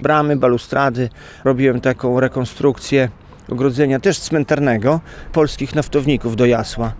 bramy, 0.00 0.36
balustrady, 0.36 1.08
robiłem 1.44 1.80
taką 1.80 2.20
rekonstrukcję 2.20 3.08
ogrodzenia 3.48 4.00
też 4.00 4.18
cmentarnego 4.18 5.00
polskich 5.32 5.74
naftowników 5.74 6.36
do 6.36 6.46
Jasła. 6.46 6.92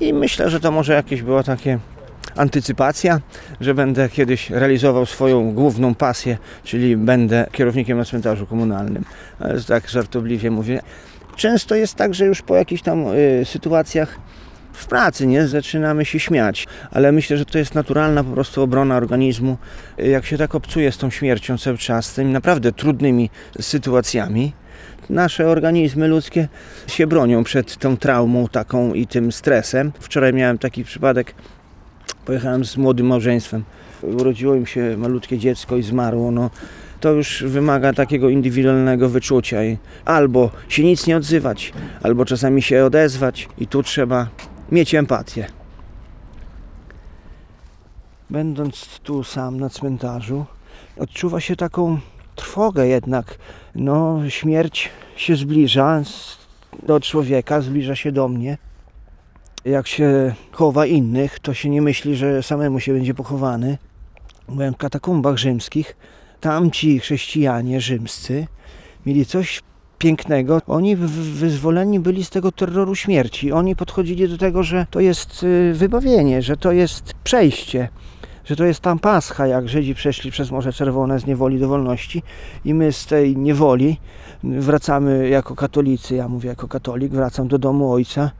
I 0.00 0.12
myślę, 0.12 0.50
że 0.50 0.60
to 0.60 0.70
może 0.70 0.92
jakieś 0.92 1.22
było 1.22 1.42
takie 1.42 1.78
antycypacja, 2.36 3.20
że 3.60 3.74
będę 3.74 4.08
kiedyś 4.08 4.50
realizował 4.50 5.06
swoją 5.06 5.52
główną 5.52 5.94
pasję, 5.94 6.38
czyli 6.64 6.96
będę 6.96 7.46
kierownikiem 7.52 7.98
na 7.98 8.04
cmentarzu 8.04 8.46
komunalnym. 8.46 9.04
Tak 9.66 9.88
żartobliwie 9.88 10.50
mówię. 10.50 10.80
Często 11.36 11.74
jest 11.74 11.94
tak, 11.94 12.14
że 12.14 12.26
już 12.26 12.42
po 12.42 12.56
jakichś 12.56 12.82
tam 12.82 13.06
y, 13.06 13.44
sytuacjach 13.44 14.18
w 14.72 14.86
pracy 14.86 15.26
nie 15.26 15.46
zaczynamy 15.46 16.04
się 16.04 16.20
śmiać, 16.20 16.66
ale 16.90 17.12
myślę, 17.12 17.36
że 17.36 17.44
to 17.44 17.58
jest 17.58 17.74
naturalna 17.74 18.24
po 18.24 18.30
prostu 18.30 18.62
obrona 18.62 18.96
organizmu. 18.96 19.56
Jak 19.98 20.26
się 20.26 20.38
tak 20.38 20.54
obcuje 20.54 20.92
z 20.92 20.98
tą 20.98 21.10
śmiercią 21.10 21.58
cały 21.58 21.78
czas, 21.78 22.06
z 22.06 22.14
tymi 22.14 22.32
naprawdę 22.32 22.72
trudnymi 22.72 23.30
sytuacjami, 23.60 24.52
nasze 25.10 25.46
organizmy 25.46 26.08
ludzkie 26.08 26.48
się 26.86 27.06
bronią 27.06 27.44
przed 27.44 27.76
tą 27.76 27.96
traumą 27.96 28.48
taką 28.48 28.94
i 28.94 29.06
tym 29.06 29.32
stresem. 29.32 29.92
Wczoraj 30.00 30.32
miałem 30.32 30.58
taki 30.58 30.84
przypadek, 30.84 31.34
pojechałem 32.28 32.64
z 32.64 32.76
młodym 32.76 33.06
małżeństwem. 33.06 33.64
Urodziło 34.02 34.54
im 34.54 34.66
się 34.66 34.96
malutkie 34.96 35.38
dziecko 35.38 35.76
i 35.76 35.82
zmarło. 35.82 36.30
No, 36.30 36.50
to 37.00 37.12
już 37.12 37.44
wymaga 37.46 37.92
takiego 37.92 38.28
indywidualnego 38.28 39.08
wyczucia. 39.08 39.64
I 39.64 39.78
albo 40.04 40.50
się 40.68 40.84
nic 40.84 41.06
nie 41.06 41.16
odzywać, 41.16 41.72
albo 42.02 42.24
czasami 42.24 42.62
się 42.62 42.84
odezwać 42.84 43.48
i 43.58 43.66
tu 43.66 43.82
trzeba 43.82 44.28
mieć 44.72 44.94
empatię. 44.94 45.46
Będąc 48.30 49.00
tu 49.02 49.24
sam 49.24 49.60
na 49.60 49.68
cmentarzu, 49.68 50.44
odczuwa 50.98 51.40
się 51.40 51.56
taką 51.56 51.98
trwogę 52.36 52.86
jednak. 52.86 53.38
No, 53.74 54.20
śmierć 54.28 54.90
się 55.16 55.36
zbliża 55.36 56.02
do 56.82 57.00
człowieka, 57.00 57.60
zbliża 57.60 57.96
się 57.96 58.12
do 58.12 58.28
mnie. 58.28 58.58
Jak 59.64 59.86
się 59.86 60.34
chowa 60.52 60.86
innych, 60.86 61.38
to 61.38 61.54
się 61.54 61.68
nie 61.68 61.82
myśli, 61.82 62.16
że 62.16 62.42
samemu 62.42 62.80
się 62.80 62.92
będzie 62.92 63.14
pochowany. 63.14 63.78
Byłem 64.48 64.74
w 64.74 64.76
katakumbach 64.76 65.36
rzymskich. 65.36 65.96
Tamci 66.40 66.98
chrześcijanie 66.98 67.80
rzymscy 67.80 68.46
mieli 69.06 69.26
coś 69.26 69.62
pięknego. 69.98 70.60
Oni 70.66 70.96
wyzwoleni 70.96 72.00
byli 72.00 72.24
z 72.24 72.30
tego 72.30 72.52
terroru 72.52 72.94
śmierci. 72.94 73.52
Oni 73.52 73.76
podchodzili 73.76 74.28
do 74.28 74.38
tego, 74.38 74.62
że 74.62 74.86
to 74.90 75.00
jest 75.00 75.42
y, 75.42 75.72
wybawienie, 75.74 76.42
że 76.42 76.56
to 76.56 76.72
jest 76.72 77.14
przejście, 77.24 77.88
że 78.44 78.56
to 78.56 78.64
jest 78.64 78.80
tam 78.80 78.98
Pascha, 78.98 79.46
jak 79.46 79.68
Żydzi 79.68 79.94
przeszli 79.94 80.30
przez 80.30 80.50
Morze 80.50 80.72
Czerwone 80.72 81.20
z 81.20 81.26
niewoli 81.26 81.58
do 81.58 81.68
wolności 81.68 82.22
i 82.64 82.74
my 82.74 82.92
z 82.92 83.06
tej 83.06 83.36
niewoli 83.36 84.00
wracamy 84.42 85.28
jako 85.28 85.54
katolicy, 85.54 86.14
ja 86.14 86.28
mówię 86.28 86.48
jako 86.48 86.68
katolik, 86.68 87.12
wracam 87.12 87.48
do 87.48 87.58
domu 87.58 87.92
Ojca, 87.92 88.30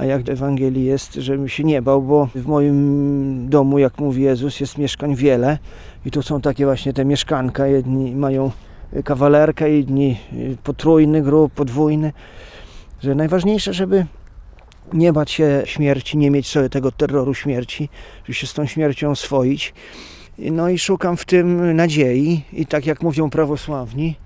a 0.00 0.04
jak 0.04 0.22
w 0.22 0.28
Ewangelii 0.28 0.84
jest, 0.84 1.14
żebym 1.14 1.48
się 1.48 1.64
nie 1.64 1.82
bał, 1.82 2.02
bo 2.02 2.28
w 2.34 2.46
moim 2.46 3.48
domu, 3.48 3.78
jak 3.78 3.98
mówi 3.98 4.22
Jezus, 4.22 4.60
jest 4.60 4.78
mieszkań 4.78 5.14
wiele 5.14 5.58
i 6.06 6.10
tu 6.10 6.22
są 6.22 6.40
takie 6.40 6.64
właśnie 6.64 6.92
te 6.92 7.04
mieszkanka, 7.04 7.66
jedni 7.66 8.16
mają 8.16 8.50
kawalerkę, 9.04 9.78
inni 9.78 10.16
y, 10.32 10.56
potrójny 10.62 11.22
grób, 11.22 11.52
podwójny, 11.52 12.12
że 13.02 13.14
najważniejsze, 13.14 13.74
żeby 13.74 14.06
nie 14.92 15.12
bać 15.12 15.30
się 15.30 15.62
śmierci, 15.64 16.18
nie 16.18 16.30
mieć 16.30 16.46
sobie 16.46 16.68
tego 16.68 16.92
terroru 16.92 17.34
śmierci, 17.34 17.88
żeby 18.22 18.34
się 18.34 18.46
z 18.46 18.54
tą 18.54 18.66
śmiercią 18.66 19.10
oswoić. 19.10 19.74
No 20.38 20.68
i 20.68 20.78
szukam 20.78 21.16
w 21.16 21.24
tym 21.24 21.76
nadziei 21.76 22.44
i 22.52 22.66
tak 22.66 22.86
jak 22.86 23.02
mówią 23.02 23.30
prawosławni, 23.30 24.16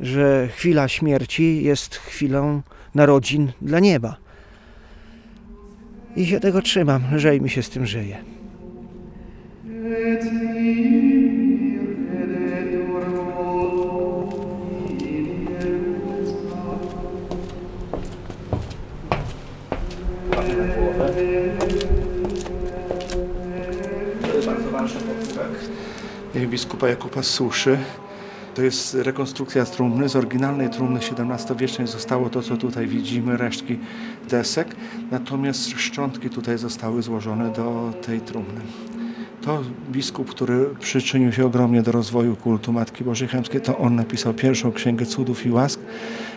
że 0.00 0.48
chwila 0.48 0.88
śmierci 0.88 1.64
jest 1.64 1.96
chwilą 1.96 2.62
narodzin 2.94 3.52
dla 3.62 3.80
nieba. 3.80 4.22
I 6.16 6.26
się 6.26 6.40
tego 6.40 6.62
trzymam, 6.62 7.02
lżej 7.12 7.40
mi 7.40 7.50
się 7.50 7.62
z 7.62 7.70
tym 7.70 7.86
żyje. 7.86 8.16
Ważny 20.30 20.54
pochówek 20.54 21.32
biskupa 26.52 26.88
Jakuba 26.88 27.22
Suszy. 27.22 27.78
To 28.54 28.62
jest 28.62 28.94
rekonstrukcja 28.94 29.64
trumny. 29.64 30.08
Z 30.08 30.16
oryginalnej 30.16 30.70
trumny 30.70 31.00
XVII-wiecznej 31.00 31.86
zostało 31.86 32.30
to, 32.30 32.42
co 32.42 32.56
tutaj 32.56 32.86
widzimy, 32.86 33.36
resztki 33.36 33.78
desek. 34.28 34.76
Natomiast 35.10 35.68
szczątki 35.68 36.30
tutaj 36.30 36.58
zostały 36.58 37.02
złożone 37.02 37.52
do 37.52 37.92
tej 38.06 38.20
trumny. 38.20 38.60
To 39.42 39.62
biskup, 39.90 40.30
który 40.30 40.66
przyczynił 40.80 41.32
się 41.32 41.46
ogromnie 41.46 41.82
do 41.82 41.92
rozwoju 41.92 42.36
kultu 42.36 42.72
Matki 42.72 43.04
Bożej 43.04 43.28
Chemskiej, 43.28 43.60
to 43.60 43.78
on 43.78 43.96
napisał 43.96 44.34
pierwszą 44.34 44.72
księgę 44.72 45.06
cudów 45.06 45.46
i 45.46 45.50
łask. 45.50 45.80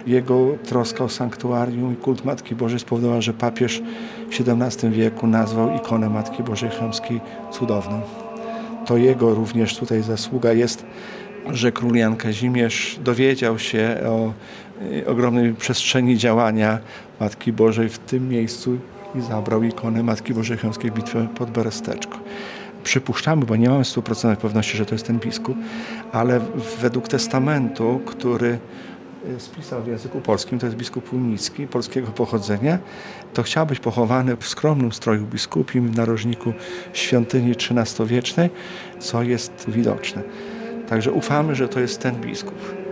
Jego 0.07 0.51
troska 0.63 1.03
o 1.03 1.09
sanktuarium 1.09 1.93
i 1.93 1.95
kult 1.95 2.25
Matki 2.25 2.55
Bożej 2.55 2.79
spowodowała, 2.79 3.21
że 3.21 3.33
papież 3.33 3.81
w 4.29 4.49
XVII 4.49 4.89
wieku 4.89 5.27
nazwał 5.27 5.75
ikonę 5.75 6.09
Matki 6.09 6.43
Bożej 6.43 6.69
Chemskiej 6.69 7.21
cudowną. 7.51 8.01
To 8.85 8.97
jego 8.97 9.35
również 9.35 9.77
tutaj 9.77 10.01
zasługa 10.01 10.53
jest, 10.53 10.85
że 11.51 11.71
król 11.71 11.95
Jan 11.95 12.15
Kazimierz 12.15 12.99
dowiedział 13.03 13.59
się 13.59 13.97
o 14.05 14.33
y, 14.81 15.07
ogromnej 15.07 15.53
przestrzeni 15.53 16.17
działania 16.17 16.79
Matki 17.19 17.53
Bożej 17.53 17.89
w 17.89 17.99
tym 17.99 18.29
miejscu 18.29 18.77
i 19.15 19.21
zabrał 19.21 19.63
ikonę 19.63 20.03
Matki 20.03 20.33
Bożej 20.33 20.57
Chemskiej 20.57 20.91
w 20.91 20.93
bitwę 20.93 21.27
pod 21.35 21.51
Beresteczko. 21.51 22.19
Przypuszczamy, 22.83 23.45
bo 23.45 23.55
nie 23.55 23.69
mamy 23.69 23.85
stuprocentowej 23.85 24.37
pewności, 24.37 24.77
że 24.77 24.85
to 24.85 24.95
jest 24.95 25.07
ten 25.07 25.19
biskup, 25.19 25.57
ale 26.11 26.41
według 26.81 27.07
testamentu, 27.07 28.01
który 28.05 28.59
y, 29.35 29.39
spisał 29.39 29.83
w 29.83 29.87
języku 29.87 30.21
polskim, 30.21 30.59
to 30.59 30.65
jest 30.65 30.77
biskup 30.77 31.13
unicki, 31.13 31.67
polskiego 31.67 32.07
pochodzenia, 32.07 32.79
to 33.33 33.43
chciał 33.43 33.65
być 33.65 33.79
pochowany 33.79 34.37
w 34.37 34.47
skromnym 34.47 34.91
stroju 34.91 35.25
biskupim 35.25 35.87
w 35.87 35.97
narożniku 35.97 36.53
świątyni 36.93 37.51
XIII-wiecznej, 37.51 38.49
co 38.99 39.23
jest 39.23 39.65
widoczne. 39.67 40.21
Także 40.89 41.11
ufamy, 41.11 41.55
że 41.55 41.69
to 41.69 41.79
jest 41.79 41.99
ten 41.99 42.15
biskup. 42.15 42.85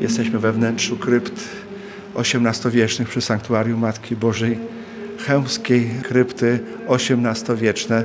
Jesteśmy 0.00 0.38
we 0.38 0.52
wnętrzu 0.52 0.96
krypt 0.96 1.48
XVIII-wiecznych 2.14 3.08
przy 3.08 3.20
sanktuarium 3.20 3.80
Matki 3.80 4.16
Bożej 4.16 4.58
chełmskiej, 5.26 5.90
krypty 6.02 6.58
XVIII-wieczne, 6.88 8.04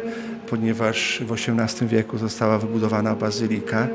ponieważ 0.50 1.24
w 1.28 1.32
XVIII 1.32 1.90
wieku 1.90 2.18
została 2.18 2.60
wybudowana 2.60 3.16
bazylika, 3.16 3.88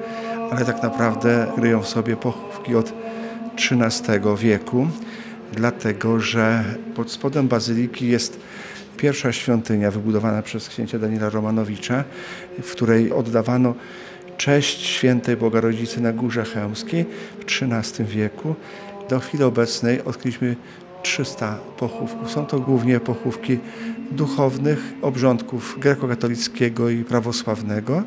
ale 0.51 0.65
tak 0.65 0.83
naprawdę 0.83 1.53
kryją 1.55 1.83
w 1.83 1.89
sobie 1.89 2.17
pochówki 2.17 2.75
od 2.75 2.93
XIII 3.55 4.21
wieku, 4.39 4.87
dlatego 5.53 6.21
że 6.21 6.65
pod 6.95 7.11
spodem 7.11 7.49
bazyliki 7.49 8.09
jest 8.09 8.41
pierwsza 8.97 9.33
świątynia 9.33 9.91
wybudowana 9.91 10.43
przez 10.43 10.69
księcia 10.69 10.99
Daniela 10.99 11.31
Romanowicza, 11.31 12.05
w 12.63 12.73
której 12.73 13.13
oddawano 13.13 13.75
cześć 14.37 14.87
świętej 14.87 15.37
Bogarodzicy 15.37 16.01
na 16.01 16.13
Górze 16.13 16.45
Chełmskiej 16.45 17.07
w 17.41 17.45
XIII 17.45 18.07
wieku. 18.07 18.55
Do 19.09 19.21
chwili 19.21 19.45
obecnej 19.45 20.05
odkryliśmy 20.05 20.57
300 21.03 21.59
pochówków. 21.79 22.31
Są 22.31 22.47
to 22.47 22.61
głównie 22.61 23.01
pochówki 23.01 23.59
duchownych, 24.11 24.93
obrządków 25.03 25.77
grekokatolickiego 25.81 26.91
i 26.91 27.05
prawosławnego. 27.05 28.03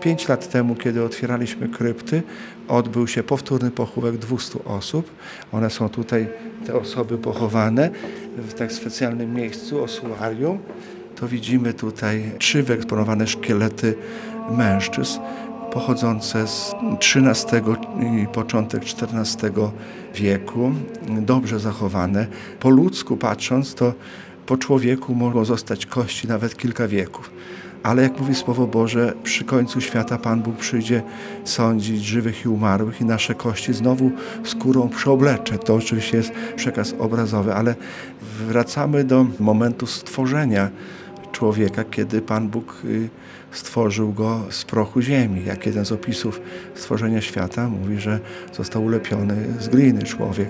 Pięć 0.00 0.28
lat 0.28 0.50
temu, 0.50 0.74
kiedy 0.74 1.04
otwieraliśmy 1.04 1.68
krypty, 1.68 2.22
odbył 2.68 3.08
się 3.08 3.22
powtórny 3.22 3.70
pochówek 3.70 4.16
200 4.16 4.64
osób. 4.64 5.10
One 5.52 5.70
są 5.70 5.88
tutaj, 5.88 6.28
te 6.66 6.74
osoby 6.74 7.18
pochowane 7.18 7.90
w 8.36 8.54
tak 8.54 8.72
specjalnym 8.72 9.34
miejscu, 9.34 9.82
ossuarium. 9.82 10.58
To 11.16 11.28
widzimy 11.28 11.74
tutaj 11.74 12.32
trzy 12.38 12.62
wyeksponowane 12.62 13.26
szkielety 13.26 13.94
mężczyzn 14.50 15.20
pochodzące 15.76 16.46
z 16.46 16.74
XIII 17.00 17.62
i 18.22 18.26
początek 18.26 18.82
XIV 18.82 19.52
wieku, 20.14 20.72
dobrze 21.08 21.60
zachowane. 21.60 22.26
Po 22.60 22.70
ludzku 22.70 23.16
patrząc, 23.16 23.74
to 23.74 23.92
po 24.46 24.56
człowieku 24.56 25.14
mogą 25.14 25.44
zostać 25.44 25.86
kości 25.86 26.28
nawet 26.28 26.56
kilka 26.56 26.88
wieków. 26.88 27.30
Ale 27.86 28.02
jak 28.02 28.20
mówi 28.20 28.34
Słowo 28.34 28.66
Boże, 28.66 29.12
przy 29.22 29.44
końcu 29.44 29.80
świata 29.80 30.18
Pan 30.18 30.42
Bóg 30.42 30.56
przyjdzie 30.56 31.02
sądzić 31.44 32.04
żywych 32.04 32.44
i 32.44 32.48
umarłych 32.48 33.00
i 33.00 33.04
nasze 33.04 33.34
kości 33.34 33.74
znowu 33.74 34.10
skórą 34.44 34.88
przeoblecze. 34.88 35.58
To 35.58 35.74
oczywiście 35.74 36.16
jest 36.16 36.32
przekaz 36.56 36.94
obrazowy, 36.98 37.54
ale 37.54 37.74
wracamy 38.48 39.04
do 39.04 39.26
momentu 39.40 39.86
stworzenia 39.86 40.70
człowieka, 41.32 41.84
kiedy 41.84 42.22
Pan 42.22 42.48
Bóg 42.48 42.82
y, 42.84 43.08
stworzył 43.50 44.12
go 44.12 44.40
z 44.50 44.64
prochu 44.64 45.00
ziemi. 45.00 45.44
Jak 45.44 45.66
jeden 45.66 45.84
z 45.84 45.92
opisów 45.92 46.40
stworzenia 46.74 47.20
świata 47.20 47.68
mówi, 47.68 48.00
że 48.00 48.20
został 48.52 48.84
ulepiony 48.84 49.46
z 49.60 49.68
gliny 49.68 50.02
człowiek. 50.02 50.48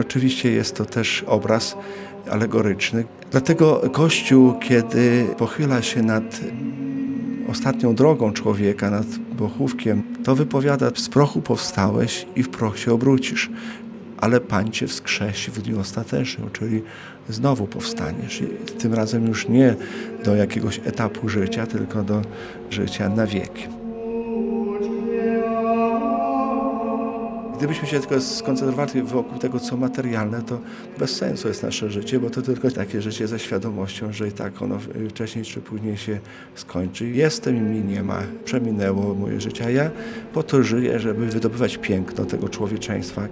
Oczywiście 0.00 0.50
jest 0.50 0.76
to 0.76 0.84
też 0.84 1.24
obraz 1.26 1.76
alegoryczny. 2.30 3.04
Dlatego 3.30 3.82
Kościół, 3.92 4.54
kiedy 4.58 5.26
pochyla 5.38 5.82
się 5.82 6.02
nad 6.02 6.40
ostatnią 7.48 7.94
drogą 7.94 8.32
człowieka, 8.32 8.90
nad 8.90 9.06
pochówkiem, 9.38 10.02
to 10.24 10.34
wypowiada 10.34 10.90
z 10.94 11.08
prochu 11.08 11.42
powstałeś 11.42 12.26
i 12.36 12.42
w 12.42 12.48
proch 12.48 12.78
się 12.78 12.92
obrócisz 12.92 13.50
ale 14.20 14.40
Pan 14.40 14.70
Cię 14.70 14.86
wskrzesi 14.86 15.50
w 15.50 15.62
dniu 15.62 15.80
ostatecznym, 15.80 16.50
czyli 16.52 16.82
znowu 17.28 17.66
powstaniesz. 17.66 18.40
I 18.40 18.46
tym 18.78 18.94
razem 18.94 19.26
już 19.26 19.48
nie 19.48 19.74
do 20.24 20.36
jakiegoś 20.36 20.80
etapu 20.84 21.28
życia, 21.28 21.66
tylko 21.66 22.02
do 22.02 22.22
życia 22.70 23.08
na 23.08 23.26
wieki. 23.26 23.79
Gdybyśmy 27.60 27.88
się 27.88 28.00
tylko 28.00 28.20
skoncentrowali 28.20 29.02
wokół 29.02 29.38
tego, 29.38 29.60
co 29.60 29.76
materialne, 29.76 30.42
to 30.42 30.58
bez 30.98 31.16
sensu 31.16 31.48
jest 31.48 31.62
nasze 31.62 31.90
życie, 31.90 32.18
bo 32.18 32.30
to 32.30 32.42
tylko 32.42 32.70
takie 32.70 33.02
życie 33.02 33.28
ze 33.28 33.38
świadomością, 33.38 34.12
że 34.12 34.28
i 34.28 34.32
tak 34.32 34.62
ono 34.62 34.78
wcześniej 35.08 35.44
czy 35.44 35.60
później 35.60 35.96
się 35.96 36.18
skończy. 36.54 37.08
Jestem 37.08 37.56
i 37.56 37.60
mnie 37.60 37.80
nie 37.80 38.02
ma. 38.02 38.22
Przeminęło 38.44 39.14
moje 39.14 39.40
życie, 39.40 39.64
a 39.66 39.70
ja 39.70 39.90
po 40.32 40.42
to 40.42 40.62
żyję, 40.62 40.98
żeby 40.98 41.26
wydobywać 41.26 41.78
piękno 41.78 42.24
tego 42.24 42.48
człowieczeństwa. 42.48 43.28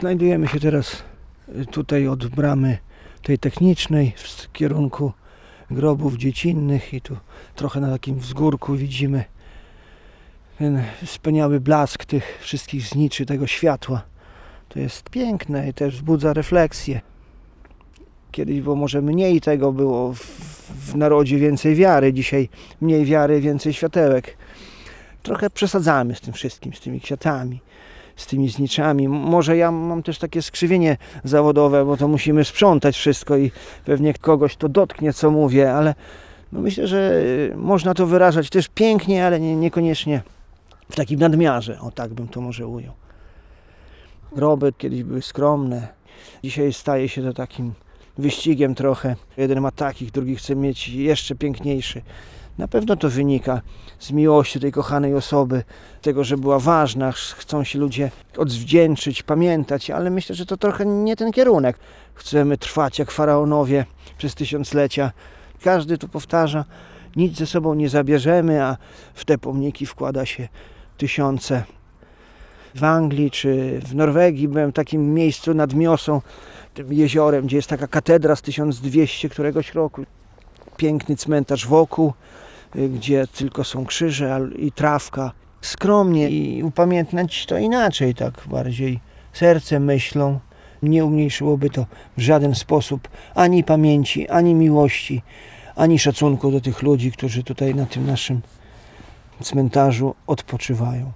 Znajdujemy 0.00 0.48
się 0.48 0.60
teraz 0.60 1.02
y, 1.48 1.66
tutaj 1.66 2.08
od 2.08 2.26
bramy 2.26 2.78
tej 3.22 3.38
technicznej 3.38 4.12
w 4.16 4.52
kierunku 4.52 5.12
grobów 5.70 6.16
dziecinnych 6.16 6.94
i 6.94 7.00
tu 7.00 7.16
trochę 7.54 7.80
na 7.80 7.90
takim 7.90 8.18
wzgórku 8.18 8.76
widzimy 8.76 9.24
ten 10.58 10.82
wspaniały 11.04 11.60
blask 11.60 12.04
tych 12.04 12.38
wszystkich 12.40 12.82
zniczy, 12.82 13.26
tego 13.26 13.46
światła. 13.46 14.02
To 14.68 14.78
jest 14.78 15.10
piękne 15.10 15.68
i 15.68 15.74
też 15.74 15.94
wzbudza 15.94 16.32
refleksję. 16.32 17.00
Kiedyś 18.30 18.60
było 18.60 18.76
może 18.76 19.02
mniej 19.02 19.40
tego 19.40 19.72
było 19.72 20.12
w, 20.12 20.20
w 20.90 20.96
narodzie, 20.96 21.38
więcej 21.38 21.74
wiary. 21.74 22.12
Dzisiaj 22.12 22.48
mniej 22.80 23.04
wiary, 23.04 23.40
więcej 23.40 23.72
światełek. 23.72 24.36
Trochę 25.22 25.50
przesadzamy 25.50 26.14
z 26.14 26.20
tym 26.20 26.34
wszystkim, 26.34 26.74
z 26.74 26.80
tymi 26.80 27.00
kwiatami, 27.00 27.60
z 28.18 28.26
tymi 28.26 28.48
zniczami. 28.48 29.08
Może 29.08 29.56
ja 29.56 29.70
mam 29.70 30.02
też 30.02 30.18
takie 30.18 30.42
skrzywienie 30.42 30.96
zawodowe, 31.24 31.84
bo 31.84 31.96
to 31.96 32.08
musimy 32.08 32.44
sprzątać 32.44 32.96
wszystko 32.96 33.36
i 33.36 33.50
pewnie 33.84 34.14
kogoś 34.14 34.56
to 34.56 34.68
dotknie, 34.68 35.12
co 35.12 35.30
mówię, 35.30 35.74
ale 35.74 35.94
no 36.52 36.60
myślę, 36.60 36.86
że 36.86 37.12
y, 37.52 37.56
można 37.56 37.94
to 37.94 38.06
wyrażać 38.06 38.50
też 38.50 38.68
pięknie, 38.68 39.26
ale 39.26 39.40
nie, 39.40 39.56
niekoniecznie 39.56 40.22
w 40.90 40.96
takim 40.96 41.20
nadmiarze. 41.20 41.80
O 41.80 41.90
tak 41.90 42.14
bym 42.14 42.28
to 42.28 42.40
może 42.40 42.66
ujął. 42.66 42.92
Groby 44.32 44.72
kiedyś 44.78 45.02
były 45.02 45.22
skromne. 45.22 45.88
Dzisiaj 46.44 46.72
staje 46.72 47.08
się 47.08 47.22
to 47.22 47.32
takim 47.32 47.72
wyścigiem 48.18 48.74
trochę. 48.74 49.16
Jeden 49.36 49.60
ma 49.60 49.70
takich, 49.70 50.10
drugi 50.10 50.36
chce 50.36 50.56
mieć 50.56 50.88
jeszcze 50.88 51.34
piękniejszy. 51.34 52.02
Na 52.58 52.68
pewno 52.68 52.96
to 52.96 53.10
wynika 53.10 53.60
z 53.98 54.10
miłości 54.12 54.60
tej 54.60 54.72
kochanej 54.72 55.14
osoby, 55.14 55.62
tego, 56.02 56.24
że 56.24 56.36
była 56.36 56.58
ważna, 56.58 57.12
ch- 57.12 57.16
chcą 57.16 57.64
się 57.64 57.78
ludzie 57.78 58.10
odwdzięczyć, 58.36 59.22
pamiętać, 59.22 59.90
ale 59.90 60.10
myślę, 60.10 60.34
że 60.34 60.46
to 60.46 60.56
trochę 60.56 60.86
nie 60.86 61.16
ten 61.16 61.32
kierunek. 61.32 61.78
Chcemy 62.14 62.58
trwać 62.58 62.98
jak 62.98 63.10
faraonowie 63.10 63.84
przez 64.18 64.34
tysiąclecia. 64.34 65.12
Każdy 65.62 65.98
tu 65.98 66.08
powtarza, 66.08 66.64
nic 67.16 67.36
ze 67.36 67.46
sobą 67.46 67.74
nie 67.74 67.88
zabierzemy, 67.88 68.64
a 68.64 68.76
w 69.14 69.24
te 69.24 69.38
pomniki 69.38 69.86
wkłada 69.86 70.26
się 70.26 70.48
tysiące. 70.96 71.64
W 72.74 72.84
Anglii 72.84 73.30
czy 73.30 73.80
w 73.84 73.94
Norwegii 73.94 74.48
byłem 74.48 74.70
w 74.70 74.74
takim 74.74 75.14
miejscu 75.14 75.54
nad 75.54 75.74
Miosą, 75.74 76.20
tym 76.74 76.92
jeziorem, 76.92 77.46
gdzie 77.46 77.56
jest 77.56 77.68
taka 77.68 77.86
katedra 77.86 78.36
z 78.36 78.42
1200 78.42 79.28
któregoś 79.28 79.74
roku. 79.74 80.02
Piękny 80.76 81.16
cmentarz 81.16 81.66
wokół, 81.66 82.12
gdzie 82.74 83.26
tylko 83.26 83.64
są 83.64 83.86
krzyże 83.86 84.40
i 84.56 84.72
trawka. 84.72 85.32
Skromnie 85.60 86.30
i 86.30 86.62
upamiętniać 86.62 87.46
to 87.46 87.58
inaczej, 87.58 88.14
tak 88.14 88.42
bardziej 88.46 89.00
sercem, 89.32 89.84
myślą. 89.84 90.40
Nie 90.82 91.04
umniejszyłoby 91.04 91.70
to 91.70 91.86
w 92.16 92.20
żaden 92.20 92.54
sposób 92.54 93.08
ani 93.34 93.64
pamięci, 93.64 94.28
ani 94.28 94.54
miłości, 94.54 95.22
ani 95.76 95.98
szacunku 95.98 96.50
do 96.50 96.60
tych 96.60 96.82
ludzi, 96.82 97.12
którzy 97.12 97.42
tutaj 97.42 97.74
na 97.74 97.86
tym 97.86 98.06
naszym 98.06 98.40
cmentarzu 99.42 100.14
odpoczywają. 100.26 101.12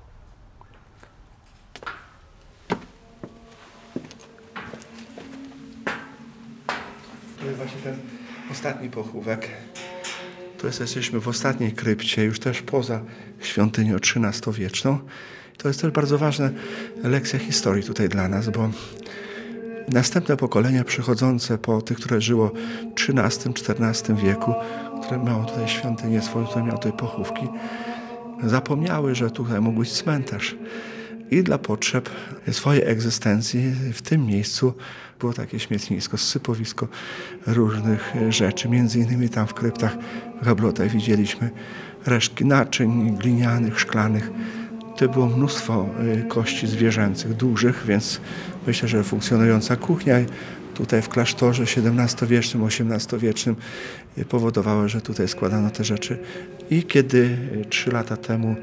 To 7.41 7.47
jest 7.47 7.57
właśnie 7.57 7.81
ten 7.85 7.97
ostatni 8.51 8.91
pochówek. 8.91 9.49
Tu 10.62 10.66
jest, 10.66 10.81
jesteśmy 10.81 11.20
w 11.20 11.29
ostatniej 11.29 11.72
krypcie, 11.72 12.25
już 12.25 12.40
też 12.40 12.62
poza 12.62 13.01
świątynią 13.40 13.96
XIII-wieczną. 13.96 14.98
To 15.59 15.68
jest 15.68 15.81
też 15.81 15.90
bardzo 15.90 16.18
ważna 16.18 16.51
lekcja 17.05 17.38
historii 17.38 17.85
tutaj 17.85 18.09
dla 18.09 18.29
nas, 18.29 18.48
bo 18.48 18.70
następne 19.88 20.37
pokolenia 20.37 20.85
przychodzące 20.85 21.59
po 21.59 21.83
tych, 21.83 21.98
które 21.98 22.20
żyło 22.20 22.48
w 22.96 23.11
XIII-XIV 23.11 24.16
wieku, 24.16 24.55
które 25.05 25.25
miało 25.25 25.44
tutaj 25.44 25.68
świątynię 25.68 26.22
swoją, 26.22 26.46
które 26.46 26.72
tutaj 26.72 26.92
pochówki, 26.92 27.48
zapomniały, 28.44 29.14
że 29.14 29.31
tutaj 29.31 29.61
mógł 29.61 29.81
być 29.81 29.92
cmentarz. 29.92 30.57
I 31.33 31.42
dla 31.42 31.59
potrzeb 31.59 32.11
swojej 32.53 32.83
egzystencji 32.85 33.73
w 33.92 34.03
tym 34.03 34.27
miejscu 34.27 34.75
było 35.21 35.33
takie 35.33 35.59
śmietnisko, 35.61 36.18
sypowisko 36.18 36.88
różnych 37.47 38.14
rzeczy. 38.29 38.68
Między 38.68 38.99
innymi 38.99 39.29
tam 39.29 39.47
w 39.47 39.55
kryptach 39.55 39.97
w 40.42 40.45
Gablotach 40.45 40.90
widzieliśmy 40.90 41.51
resztki 42.07 42.45
naczyń 42.45 43.16
glinianych, 43.16 43.81
szklanych. 43.81 44.31
To 44.97 45.09
było 45.09 45.27
mnóstwo 45.27 45.88
y, 46.18 46.29
kości 46.29 46.66
zwierzęcych, 46.66 47.35
dużych, 47.35 47.85
więc 47.87 48.21
myślę, 48.66 48.88
że 48.88 49.05
funkcjonująca 49.05 49.77
kuchnia 49.77 50.14
tutaj 50.75 51.03
w 51.03 51.09
klasztorze 51.09 51.62
XVII-wiecznym, 51.62 52.64
XVIII-wiecznym 52.64 53.57
powodowało, 54.29 54.88
że 54.88 55.01
tutaj 55.01 55.29
składano 55.29 55.71
te 55.71 55.85
rzeczy. 55.85 56.18
I 56.71 56.83
kiedy 56.83 57.18
y, 57.18 57.64
trzy 57.68 57.90
lata 57.90 58.16
temu 58.16 58.57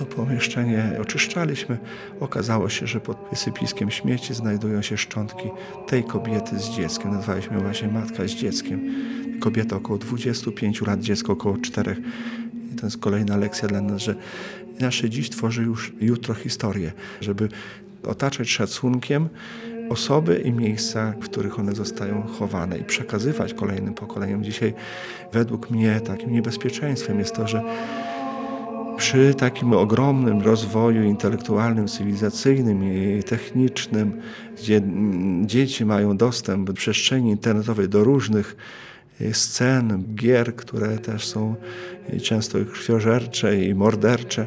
to 0.00 0.06
pomieszczenie 0.06 0.96
oczyszczaliśmy, 1.00 1.78
okazało 2.20 2.68
się, 2.68 2.86
że 2.86 3.00
pod 3.00 3.16
wysypiskiem 3.30 3.90
śmieci 3.90 4.34
znajdują 4.34 4.82
się 4.82 4.96
szczątki 4.96 5.48
tej 5.86 6.04
kobiety 6.04 6.58
z 6.58 6.70
dzieckiem. 6.70 7.10
Nazwaliśmy 7.10 7.60
właśnie 7.60 7.88
matka 7.88 8.28
z 8.28 8.30
dzieckiem. 8.30 8.94
Kobieta 9.40 9.76
około 9.76 9.98
25 9.98 10.82
lat, 10.82 11.00
dziecko 11.00 11.32
około 11.32 11.58
4. 11.58 11.96
I 12.72 12.76
to 12.76 12.86
jest 12.86 12.98
kolejna 12.98 13.36
lekcja 13.36 13.68
dla 13.68 13.80
nas, 13.80 14.02
że 14.02 14.14
nasze 14.80 15.10
dziś 15.10 15.30
tworzy 15.30 15.62
już 15.62 15.92
jutro 16.00 16.34
historię, 16.34 16.92
żeby 17.20 17.48
otaczać 18.02 18.50
szacunkiem 18.50 19.28
osoby 19.88 20.42
i 20.44 20.52
miejsca, 20.52 21.14
w 21.20 21.24
których 21.24 21.58
one 21.58 21.74
zostają 21.74 22.22
chowane 22.22 22.78
i 22.78 22.84
przekazywać 22.84 23.54
kolejnym 23.54 23.94
pokoleniom. 23.94 24.44
Dzisiaj 24.44 24.74
według 25.32 25.70
mnie 25.70 26.00
takim 26.00 26.32
niebezpieczeństwem 26.32 27.18
jest 27.18 27.34
to, 27.34 27.48
że 27.48 27.62
przy 29.00 29.34
takim 29.34 29.72
ogromnym 29.72 30.40
rozwoju 30.40 31.02
intelektualnym, 31.02 31.88
cywilizacyjnym 31.88 32.84
i 32.84 33.22
technicznym, 33.22 34.20
gdzie 34.58 34.82
dzieci 35.46 35.84
mają 35.84 36.16
dostęp 36.16 36.66
do 36.66 36.72
przestrzeni 36.72 37.30
internetowej, 37.30 37.88
do 37.88 38.04
różnych 38.04 38.56
y, 39.20 39.34
scen, 39.34 40.04
gier, 40.14 40.56
które 40.56 40.98
też 40.98 41.26
są 41.26 41.54
y, 42.12 42.20
często 42.20 42.58
krwiożercze 42.72 43.64
i 43.64 43.74
mordercze. 43.74 44.46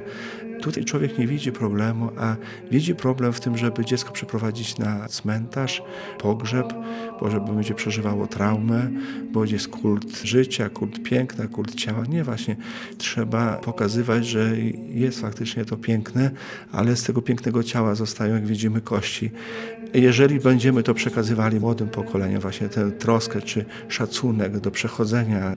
Tutaj 0.63 0.86
człowiek 0.86 1.17
nie 1.17 1.28
widzi 1.28 1.52
problemu, 1.52 2.10
a 2.17 2.36
widzi 2.71 2.95
problem 2.95 3.34
w 3.34 3.39
tym, 3.39 3.58
żeby 3.58 3.86
dziecko 3.86 4.12
przeprowadzić 4.12 4.78
na 4.78 5.08
cmentarz, 5.08 5.84
pogrzeb, 6.19 6.73
bo 7.19 7.30
żeby 7.30 7.52
będzie 7.52 7.73
przeżywało 7.73 8.28
traumę, 8.28 8.89
bo 9.32 9.45
jest 9.45 9.67
kult 9.67 10.21
życia, 10.23 10.69
kult 10.69 11.04
piękna, 11.04 11.47
kult 11.47 11.76
ciała. 11.76 12.04
Nie, 12.10 12.23
właśnie 12.23 12.56
trzeba 12.97 13.54
pokazywać, 13.54 14.26
że 14.28 14.58
jest 14.89 15.21
faktycznie 15.21 15.65
to 15.65 15.78
piękne, 15.78 16.32
ale 16.71 16.95
z 16.95 17.04
tego 17.04 17.21
pięknego 17.21 17.63
ciała 17.63 17.95
zostają, 17.95 18.34
jak 18.34 18.45
widzimy, 18.45 18.82
kości. 18.82 19.32
Jeżeli 19.93 20.39
będziemy 20.39 20.84
to 20.84 20.93
przekazywali 20.93 21.60
młodym 21.60 21.89
pokoleniom, 21.89 22.41
właśnie 22.41 22.69
tę 22.69 22.91
troskę 22.91 23.41
czy 23.41 23.65
szacunek 23.88 24.60
do 24.60 24.71
przechodzenia, 24.71 25.56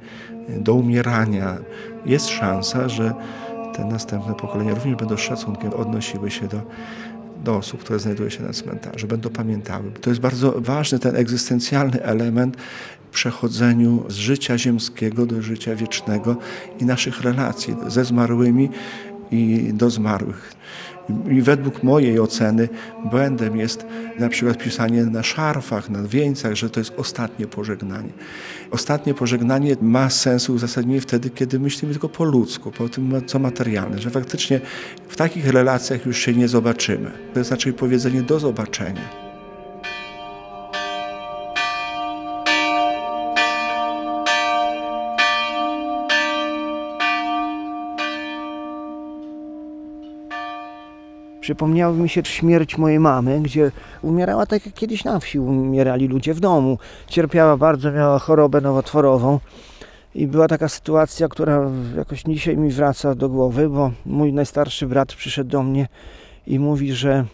do 0.48 0.74
umierania, 0.74 1.58
jest 2.06 2.28
szansa, 2.28 2.88
że 2.88 3.14
te 3.76 3.84
następne 3.84 4.34
pokolenia 4.34 4.74
również 4.74 4.96
będą 4.96 5.16
z 5.16 5.20
szacunkiem 5.20 5.72
odnosiły 5.72 6.30
się 6.30 6.48
do, 6.48 6.60
do 7.44 7.56
osób, 7.56 7.80
które 7.80 7.98
znajdują 7.98 8.30
się 8.30 8.42
na 8.42 8.52
cmentarzu, 8.52 9.06
będą 9.06 9.30
pamiętały. 9.30 9.92
To 10.00 10.10
jest 10.10 10.22
bardzo 10.22 10.54
ważny 10.56 10.98
ten 10.98 11.16
egzystencjalny 11.16 12.02
element 12.02 12.56
przechodzeniu 13.12 14.04
z 14.08 14.14
życia 14.14 14.58
ziemskiego 14.58 15.26
do 15.26 15.42
życia 15.42 15.76
wiecznego 15.76 16.36
i 16.80 16.84
naszych 16.84 17.20
relacji 17.20 17.76
ze 17.86 18.04
zmarłymi 18.04 18.70
i 19.30 19.70
do 19.74 19.90
zmarłych. 19.90 20.52
I 21.30 21.42
według 21.42 21.82
mojej 21.82 22.20
oceny 22.20 22.68
błędem 23.10 23.56
jest 23.56 23.86
na 24.18 24.28
przykład 24.28 24.58
pisanie 24.58 25.04
na 25.04 25.22
szarfach, 25.22 25.90
na 25.90 26.02
wieńcach, 26.02 26.54
że 26.54 26.70
to 26.70 26.80
jest 26.80 26.92
ostatnie 26.96 27.46
pożegnanie. 27.46 28.08
Ostatnie 28.70 29.14
pożegnanie 29.14 29.76
ma 29.82 30.10
sens 30.10 30.50
uzasadnienie 30.50 31.00
wtedy, 31.00 31.30
kiedy 31.30 31.60
myślimy 31.60 31.94
tylko 31.94 32.08
po 32.08 32.24
ludzku, 32.24 32.70
po 32.70 32.88
tym, 32.88 33.22
co 33.26 33.38
materialne, 33.38 33.98
że 33.98 34.10
faktycznie 34.10 34.60
w 35.08 35.16
takich 35.16 35.48
relacjach 35.48 36.06
już 36.06 36.18
się 36.18 36.34
nie 36.34 36.48
zobaczymy. 36.48 37.10
To 37.32 37.38
jest 37.38 37.50
raczej 37.50 37.72
powiedzenie 37.72 38.22
do 38.22 38.40
zobaczenia. 38.40 39.25
Przypomniała 51.46 51.92
mi 51.92 52.08
się 52.08 52.24
śmierć 52.24 52.78
mojej 52.78 53.00
mamy, 53.00 53.40
gdzie 53.40 53.70
umierała 54.02 54.46
tak 54.46 54.66
jak 54.66 54.74
kiedyś 54.74 55.04
na 55.04 55.20
wsi 55.20 55.38
umierali 55.38 56.08
ludzie 56.08 56.34
w 56.34 56.40
domu. 56.40 56.78
Cierpiała 57.06 57.56
bardzo, 57.56 57.92
miała 57.92 58.18
chorobę 58.18 58.60
nowotworową. 58.60 59.40
I 60.14 60.26
była 60.26 60.48
taka 60.48 60.68
sytuacja, 60.68 61.28
która 61.28 61.70
jakoś 61.96 62.22
dzisiaj 62.22 62.56
mi 62.56 62.70
wraca 62.70 63.14
do 63.14 63.28
głowy, 63.28 63.68
bo 63.68 63.92
mój 64.06 64.32
najstarszy 64.32 64.86
brat 64.86 65.14
przyszedł 65.14 65.50
do 65.50 65.62
mnie 65.62 65.88
i 66.46 66.58
mówi, 66.58 66.92
że 66.92 67.24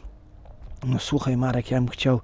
No 0.86 0.98
słuchaj 0.98 1.36
Marek, 1.36 1.70
ja 1.70 1.78
bym 1.78 1.88
chciał 1.88 2.20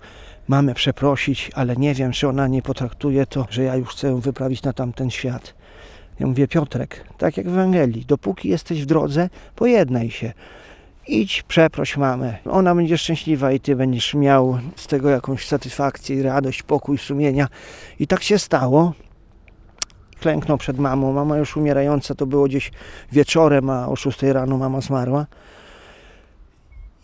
mamę 0.48 0.74
przeprosić, 0.74 1.50
ale 1.54 1.76
nie 1.76 1.94
wiem, 1.94 2.12
czy 2.12 2.28
ona 2.28 2.48
nie 2.48 2.62
potraktuje 2.62 3.26
to, 3.26 3.46
że 3.50 3.62
ja 3.62 3.76
już 3.76 3.88
chcę 3.88 4.20
wyprawić 4.20 4.62
na 4.62 4.72
tamten 4.72 5.10
świat. 5.10 5.54
Ja 6.20 6.26
mówię, 6.26 6.48
Piotrek, 6.48 7.04
tak 7.18 7.36
jak 7.36 7.46
w 7.46 7.52
Ewangelii, 7.52 8.04
dopóki 8.04 8.48
jesteś 8.48 8.82
w 8.82 8.86
drodze, 8.86 9.28
pojednaj 9.56 10.10
się. 10.10 10.32
Idź, 11.08 11.42
przeproś 11.42 11.96
mamę. 11.96 12.38
Ona 12.50 12.74
będzie 12.74 12.98
szczęśliwa 12.98 13.52
i 13.52 13.60
ty 13.60 13.76
będziesz 13.76 14.14
miał 14.14 14.58
z 14.76 14.86
tego 14.86 15.10
jakąś 15.10 15.46
satysfakcję, 15.46 16.22
radość, 16.22 16.62
pokój 16.62 16.98
sumienia. 16.98 17.48
I 18.00 18.06
tak 18.06 18.22
się 18.22 18.38
stało. 18.38 18.92
Klęknął 20.20 20.58
przed 20.58 20.78
mamą. 20.78 21.12
Mama 21.12 21.38
już 21.38 21.56
umierająca, 21.56 22.14
to 22.14 22.26
było 22.26 22.44
gdzieś 22.44 22.70
wieczorem, 23.12 23.70
a 23.70 23.88
o 23.88 23.96
6 23.96 24.22
rano 24.22 24.58
mama 24.58 24.80
zmarła. 24.80 25.26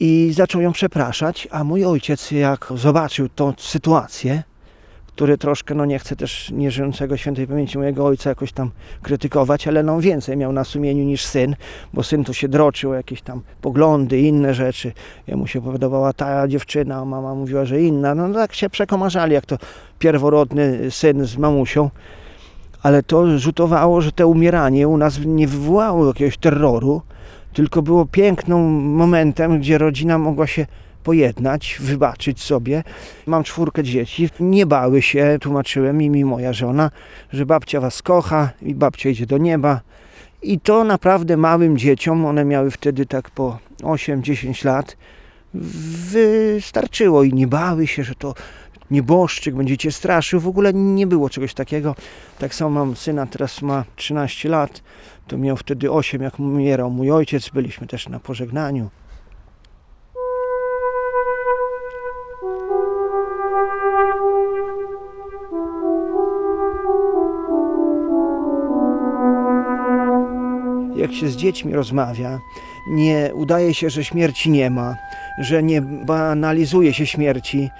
I 0.00 0.32
zaczął 0.34 0.60
ją 0.60 0.72
przepraszać, 0.72 1.48
a 1.50 1.64
mój 1.64 1.84
ojciec, 1.84 2.30
jak 2.30 2.68
zobaczył 2.74 3.28
tą 3.28 3.52
sytuację, 3.58 4.42
który 5.14 5.38
troszkę, 5.38 5.74
no 5.74 5.84
nie 5.84 5.98
chcę 5.98 6.16
też 6.16 6.50
nieżyjącego 6.50 7.16
świętej 7.16 7.46
pamięci 7.46 7.78
mojego 7.78 8.06
ojca 8.06 8.30
jakoś 8.30 8.52
tam 8.52 8.70
krytykować, 9.02 9.68
ale 9.68 9.82
no 9.82 10.00
więcej 10.00 10.36
miał 10.36 10.52
na 10.52 10.64
sumieniu 10.64 11.04
niż 11.04 11.24
syn, 11.24 11.56
bo 11.92 12.02
syn 12.02 12.24
to 12.24 12.32
się 12.32 12.48
droczył 12.48 12.90
o 12.90 12.94
jakieś 12.94 13.22
tam 13.22 13.40
poglądy, 13.60 14.20
inne 14.20 14.54
rzeczy. 14.54 14.92
Jemu 15.26 15.46
się 15.46 15.62
podobała 15.62 16.12
ta 16.12 16.48
dziewczyna, 16.48 16.96
a 16.96 17.04
mama 17.04 17.34
mówiła, 17.34 17.64
że 17.64 17.82
inna. 17.82 18.14
No 18.14 18.34
tak 18.34 18.54
się 18.54 18.70
przekomarzali, 18.70 19.34
jak 19.34 19.46
to 19.46 19.58
pierworodny 19.98 20.90
syn 20.90 21.24
z 21.24 21.36
mamusią. 21.36 21.90
Ale 22.82 23.02
to 23.02 23.38
rzutowało, 23.38 24.00
że 24.00 24.12
to 24.12 24.28
umieranie 24.28 24.88
u 24.88 24.96
nas 24.96 25.18
nie 25.24 25.48
wywołało 25.48 26.06
jakiegoś 26.06 26.38
terroru, 26.38 27.02
tylko 27.52 27.82
było 27.82 28.06
pięknym 28.06 28.60
momentem, 28.72 29.58
gdzie 29.58 29.78
rodzina 29.78 30.18
mogła 30.18 30.46
się 30.46 30.66
pojednać, 31.04 31.76
wybaczyć 31.80 32.42
sobie. 32.42 32.82
Mam 33.26 33.44
czwórkę 33.44 33.82
dzieci, 33.82 34.28
nie 34.40 34.66
bały 34.66 35.02
się, 35.02 35.38
tłumaczyłem 35.40 36.02
im 36.02 36.16
i 36.16 36.24
moja 36.24 36.52
żona, 36.52 36.90
że 37.32 37.46
babcia 37.46 37.80
was 37.80 38.02
kocha 38.02 38.50
i 38.62 38.74
babcia 38.74 39.08
idzie 39.08 39.26
do 39.26 39.38
nieba. 39.38 39.80
I 40.42 40.60
to 40.60 40.84
naprawdę 40.84 41.36
małym 41.36 41.78
dzieciom, 41.78 42.26
one 42.26 42.44
miały 42.44 42.70
wtedy 42.70 43.06
tak 43.06 43.30
po 43.30 43.58
8-10 43.82 44.64
lat, 44.64 44.96
wystarczyło 45.54 47.24
i 47.24 47.32
nie 47.32 47.46
bały 47.46 47.86
się, 47.86 48.04
że 48.04 48.14
to 48.14 48.34
nieboszczyk 48.90 49.54
będzie 49.54 49.76
cię 49.76 49.92
straszył. 49.92 50.40
W 50.40 50.48
ogóle 50.48 50.72
nie 50.72 51.06
było 51.06 51.30
czegoś 51.30 51.54
takiego. 51.54 51.94
Tak 52.38 52.54
samo 52.54 52.70
mam 52.70 52.96
syna, 52.96 53.26
teraz 53.26 53.62
ma 53.62 53.84
13 53.96 54.48
lat, 54.48 54.82
to 55.26 55.38
miał 55.38 55.56
wtedy 55.56 55.92
8, 55.92 56.22
jak 56.22 56.40
umierał 56.40 56.90
mój 56.90 57.10
ojciec. 57.10 57.48
Byliśmy 57.48 57.86
też 57.86 58.08
na 58.08 58.20
pożegnaniu. 58.20 58.90
Jak 71.04 71.12
się 71.12 71.28
z 71.28 71.36
dziećmi 71.36 71.72
rozmawia, 71.72 72.40
nie 72.86 73.30
udaje 73.34 73.74
się, 73.74 73.90
że 73.90 74.04
śmierci 74.04 74.50
nie 74.50 74.70
ma, 74.70 74.96
że 75.38 75.62
nie 75.62 75.82
banalizuje 75.82 76.94
się 76.94 77.06
śmierci, 77.06 77.70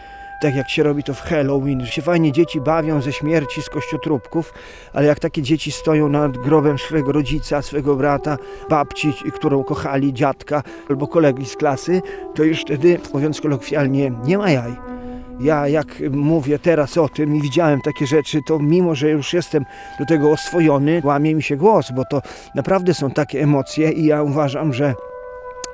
tak 0.43 0.57
jak 0.57 0.71
się 0.71 0.83
robi 0.83 1.03
to 1.03 1.15
w 1.15 1.21
Halloween, 1.21 1.81
że 1.81 1.93
się 1.93 2.03
fajnie 2.03 2.33
dzieci 2.33 2.61
bawią 2.61 3.01
ze 3.01 3.13
śmierci 3.13 3.63
z 3.63 3.69
kościotrupków, 3.69 4.55
ale 4.93 5.07
jak 5.07 5.21
takie 5.21 5.43
dzieci 5.43 5.73
stoją 5.73 6.09
nad 6.09 6.37
grobem 6.37 6.79
swojego 6.79 7.13
rodzica, 7.13 7.63
swojego 7.63 7.97
brata, 7.97 8.37
babci, 8.71 9.13
którą 9.35 9.65
kochali, 9.65 10.13
dziadka 10.13 10.63
albo 10.91 11.07
kolegi 11.07 11.47
z 11.47 11.57
klasy, 11.57 12.03
to 12.35 12.45
już 12.45 12.61
wtedy, 12.61 13.01
mówiąc 13.15 13.41
kolokwialnie, 13.41 14.13
nie 14.25 14.39
ma 14.39 14.51
jaj. 14.51 14.94
Ja 15.41 15.69
jak 15.69 15.87
mówię 16.11 16.59
teraz 16.59 16.99
o 16.99 17.09
tym 17.09 17.37
i 17.37 17.43
widziałem 17.43 17.81
takie 17.81 18.07
rzeczy, 18.07 18.41
to 18.47 18.59
mimo, 18.59 18.95
że 18.95 19.11
już 19.11 19.33
jestem 19.33 19.65
do 19.99 20.07
tego 20.07 20.31
oswojony, 20.31 21.03
łamie 21.05 21.35
mi 21.35 21.43
się 21.43 21.57
głos, 21.57 21.91
bo 21.97 22.05
to 22.11 22.23
naprawdę 22.55 22.95
są 22.95 23.11
takie 23.11 23.43
emocje 23.43 23.91
i 23.91 24.05
ja 24.05 24.23
uważam, 24.23 24.73
że 24.73 24.95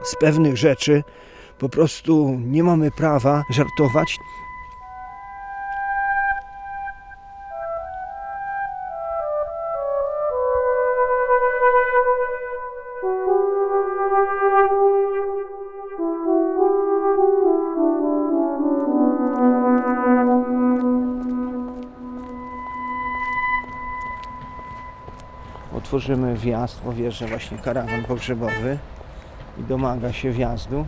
z 0.04 0.16
pewnych 0.16 0.56
rzeczy 0.56 1.02
po 1.58 1.68
prostu 1.68 2.38
nie 2.46 2.62
mamy 2.62 2.90
prawa 2.90 3.44
żartować. 3.50 4.18
Otworzymy 26.00 26.36
wjazd, 26.36 26.80
bo 26.84 26.92
wjeżdża 26.92 27.26
właśnie 27.26 27.58
karawan 27.58 28.04
pogrzebowy 28.04 28.78
i 29.58 29.62
domaga 29.62 30.12
się 30.12 30.30
wjazdu. 30.30 30.86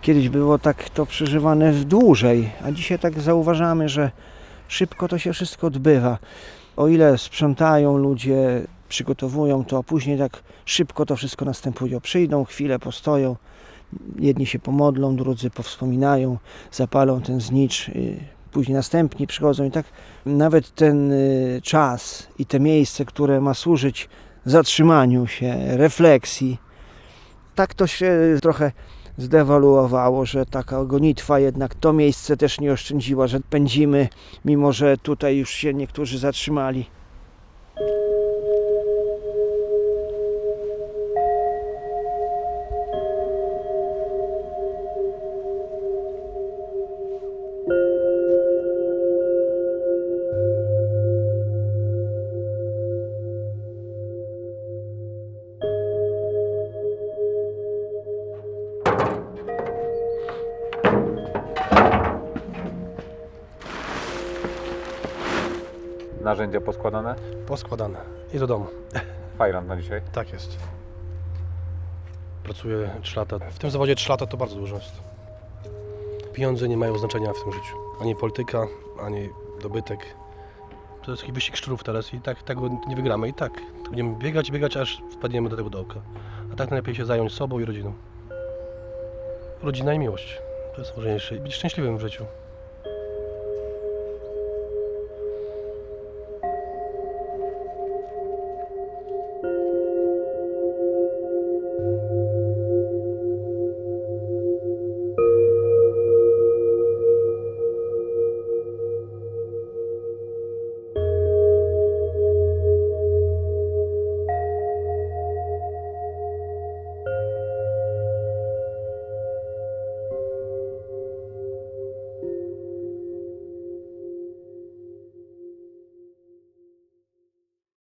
Kiedyś 0.00 0.28
było 0.28 0.58
tak 0.58 0.90
to 0.90 1.06
przeżywane 1.06 1.72
dłużej, 1.72 2.50
a 2.64 2.72
dzisiaj 2.72 2.98
tak 2.98 3.20
zauważamy, 3.20 3.88
że 3.88 4.10
szybko 4.68 5.08
to 5.08 5.18
się 5.18 5.32
wszystko 5.32 5.66
odbywa. 5.66 6.18
O 6.76 6.88
ile 6.88 7.18
sprzątają 7.18 7.96
ludzie, 7.96 8.62
przygotowują 8.88 9.64
to, 9.64 9.78
a 9.78 9.82
później 9.82 10.18
tak 10.18 10.42
szybko 10.64 11.06
to 11.06 11.16
wszystko 11.16 11.44
następuje. 11.44 12.00
Przyjdą, 12.00 12.44
chwilę 12.44 12.78
postoją, 12.78 13.36
jedni 14.18 14.46
się 14.46 14.58
pomodlą, 14.58 15.16
drudzy 15.16 15.50
powspominają, 15.50 16.38
zapalą 16.72 17.20
ten 17.20 17.40
znicz, 17.40 17.88
y, 17.88 18.41
później 18.52 18.74
następni 18.74 19.26
przychodzą 19.26 19.64
i 19.64 19.70
tak 19.70 19.86
nawet 20.26 20.74
ten 20.74 21.12
y, 21.12 21.60
czas 21.62 22.28
i 22.38 22.46
te 22.46 22.60
miejsce, 22.60 23.04
które 23.04 23.40
ma 23.40 23.54
służyć 23.54 24.08
zatrzymaniu 24.44 25.26
się, 25.26 25.76
refleksji, 25.76 26.58
tak 27.54 27.74
to 27.74 27.86
się 27.86 28.18
trochę 28.42 28.72
zdewaluowało, 29.18 30.26
że 30.26 30.46
taka 30.46 30.84
gonitwa 30.84 31.38
jednak 31.38 31.74
to 31.74 31.92
miejsce 31.92 32.36
też 32.36 32.60
nie 32.60 32.72
oszczędziła, 32.72 33.26
że 33.26 33.40
pędzimy, 33.40 34.08
mimo 34.44 34.72
że 34.72 34.96
tutaj 34.96 35.36
już 35.36 35.50
się 35.50 35.74
niektórzy 35.74 36.18
zatrzymali. 36.18 36.86
Narzędzia 66.52 66.66
poskładane? 66.66 67.14
Poskładane 67.46 67.98
i 68.34 68.38
do 68.38 68.46
domu. 68.46 68.66
Fajran 69.38 69.66
na 69.66 69.76
dzisiaj. 69.76 70.02
Tak 70.12 70.32
jest. 70.32 70.58
Pracuję 72.44 72.90
3 73.02 73.18
lata. 73.18 73.38
W 73.38 73.58
tym 73.58 73.70
zawodzie 73.70 73.94
3 73.94 74.10
lata 74.10 74.26
to 74.26 74.36
bardzo 74.36 74.56
dużo 74.56 74.76
jest. 74.76 75.02
Pieniądze 76.32 76.68
nie 76.68 76.76
mają 76.76 76.98
znaczenia 76.98 77.32
w 77.32 77.42
tym 77.42 77.52
życiu. 77.52 77.76
Ani 78.00 78.16
polityka, 78.16 78.66
ani 79.02 79.28
dobytek. 79.62 79.98
To 81.02 81.10
jest 81.10 81.22
taki 81.22 81.32
wyścig 81.32 81.56
szczurów 81.56 81.84
teraz 81.84 82.14
i 82.14 82.20
tak 82.20 82.42
tego 82.42 82.68
nie 82.88 82.96
wygramy. 82.96 83.28
I 83.28 83.34
tak 83.34 83.52
będziemy 83.84 84.16
biegać, 84.16 84.50
biegać, 84.50 84.76
aż 84.76 85.02
wpadniemy 85.12 85.48
do 85.48 85.56
tego 85.56 85.70
dołka. 85.70 86.00
A 86.52 86.56
tak 86.56 86.70
najlepiej 86.70 86.94
się 86.94 87.04
zająć 87.04 87.32
sobą 87.32 87.58
i 87.58 87.64
rodziną. 87.64 87.92
Rodzina 89.62 89.94
i 89.94 89.98
miłość. 89.98 90.38
To 90.74 90.80
jest 90.80 90.96
ważniejsze. 90.96 91.36
I 91.36 91.40
być 91.40 91.54
szczęśliwym 91.54 91.98
w 91.98 92.00
życiu. 92.00 92.24